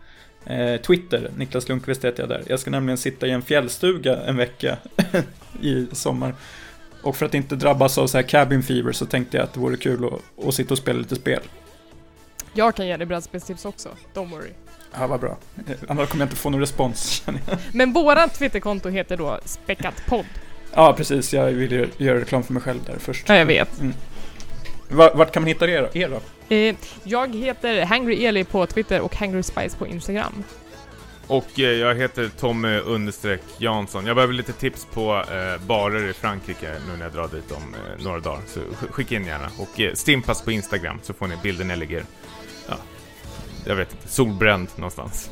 [0.47, 1.31] eh, Twitter.
[1.37, 2.43] Niklas Lundqvist heter jag där.
[2.47, 4.77] Jag ska nämligen sitta i en fjällstuga en vecka
[5.61, 6.35] i sommar.
[7.03, 9.61] Och för att inte drabbas av så här cabin fever så tänkte jag att det
[9.61, 11.41] vore kul att, att sitta och spela lite spel.
[12.53, 14.51] Jag kan ge dig brädspelstips också, don't worry.
[14.99, 15.37] Ja, vad bra.
[15.57, 17.23] Eh, Annars kommer jag inte få någon respons.
[17.73, 20.25] Men vårat Twitterkonto heter då Späckatpodd.
[20.75, 21.35] Ja, precis.
[21.35, 23.29] Jag vill ju göra reklam för mig själv där först.
[23.29, 23.81] Ja, jag vet.
[23.81, 23.95] Mm.
[24.89, 26.55] Va- Vart kan man hitta er, er då?
[26.55, 26.75] Eh,
[27.05, 30.45] jag heter Hangry Eli på Twitter och Hangry Spice på Instagram.
[31.27, 34.07] Och eh, jag heter Tommy understreck Jansson.
[34.07, 37.75] Jag behöver lite tips på eh, barer i Frankrike nu när jag drar dit om
[37.75, 38.41] eh, några dagar.
[38.47, 39.49] Så sk- skicka in gärna.
[39.59, 42.05] Och eh, Stimpas på Instagram så får ni bilden när jag ligger, ja,
[43.67, 45.31] jag vet inte, solbränd någonstans.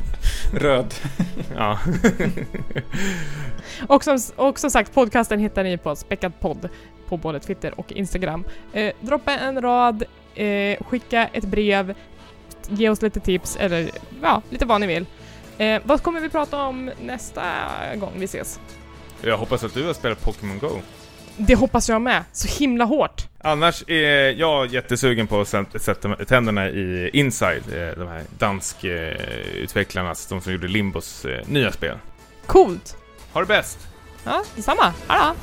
[0.52, 0.94] Röd.
[1.56, 1.78] ja.
[3.88, 6.68] Och som, och som sagt, podcasten hittar ni på Späckad podd
[7.08, 8.44] på både Twitter och Instagram.
[8.72, 10.04] Eh, droppa en rad,
[10.34, 11.94] eh, skicka ett brev,
[12.68, 13.90] ge oss lite tips eller
[14.22, 15.06] ja, lite vad ni vill.
[15.58, 17.42] Eh, vad kommer vi prata om nästa
[17.96, 18.60] gång vi ses?
[19.22, 20.70] Jag hoppas att du har spelat Pokémon Go.
[21.40, 23.26] Det hoppas jag med, så himla hårt.
[23.40, 25.48] Annars är jag jättesugen på att
[25.82, 31.46] sätta tänderna i Inside, eh, de här danskutvecklarna, eh, alltså de som gjorde Limbos eh,
[31.46, 31.98] nya spel.
[32.46, 32.96] Coolt!
[33.32, 33.78] Ha det bäst!
[34.24, 34.92] Ja, detsamma.
[35.08, 35.34] Ha!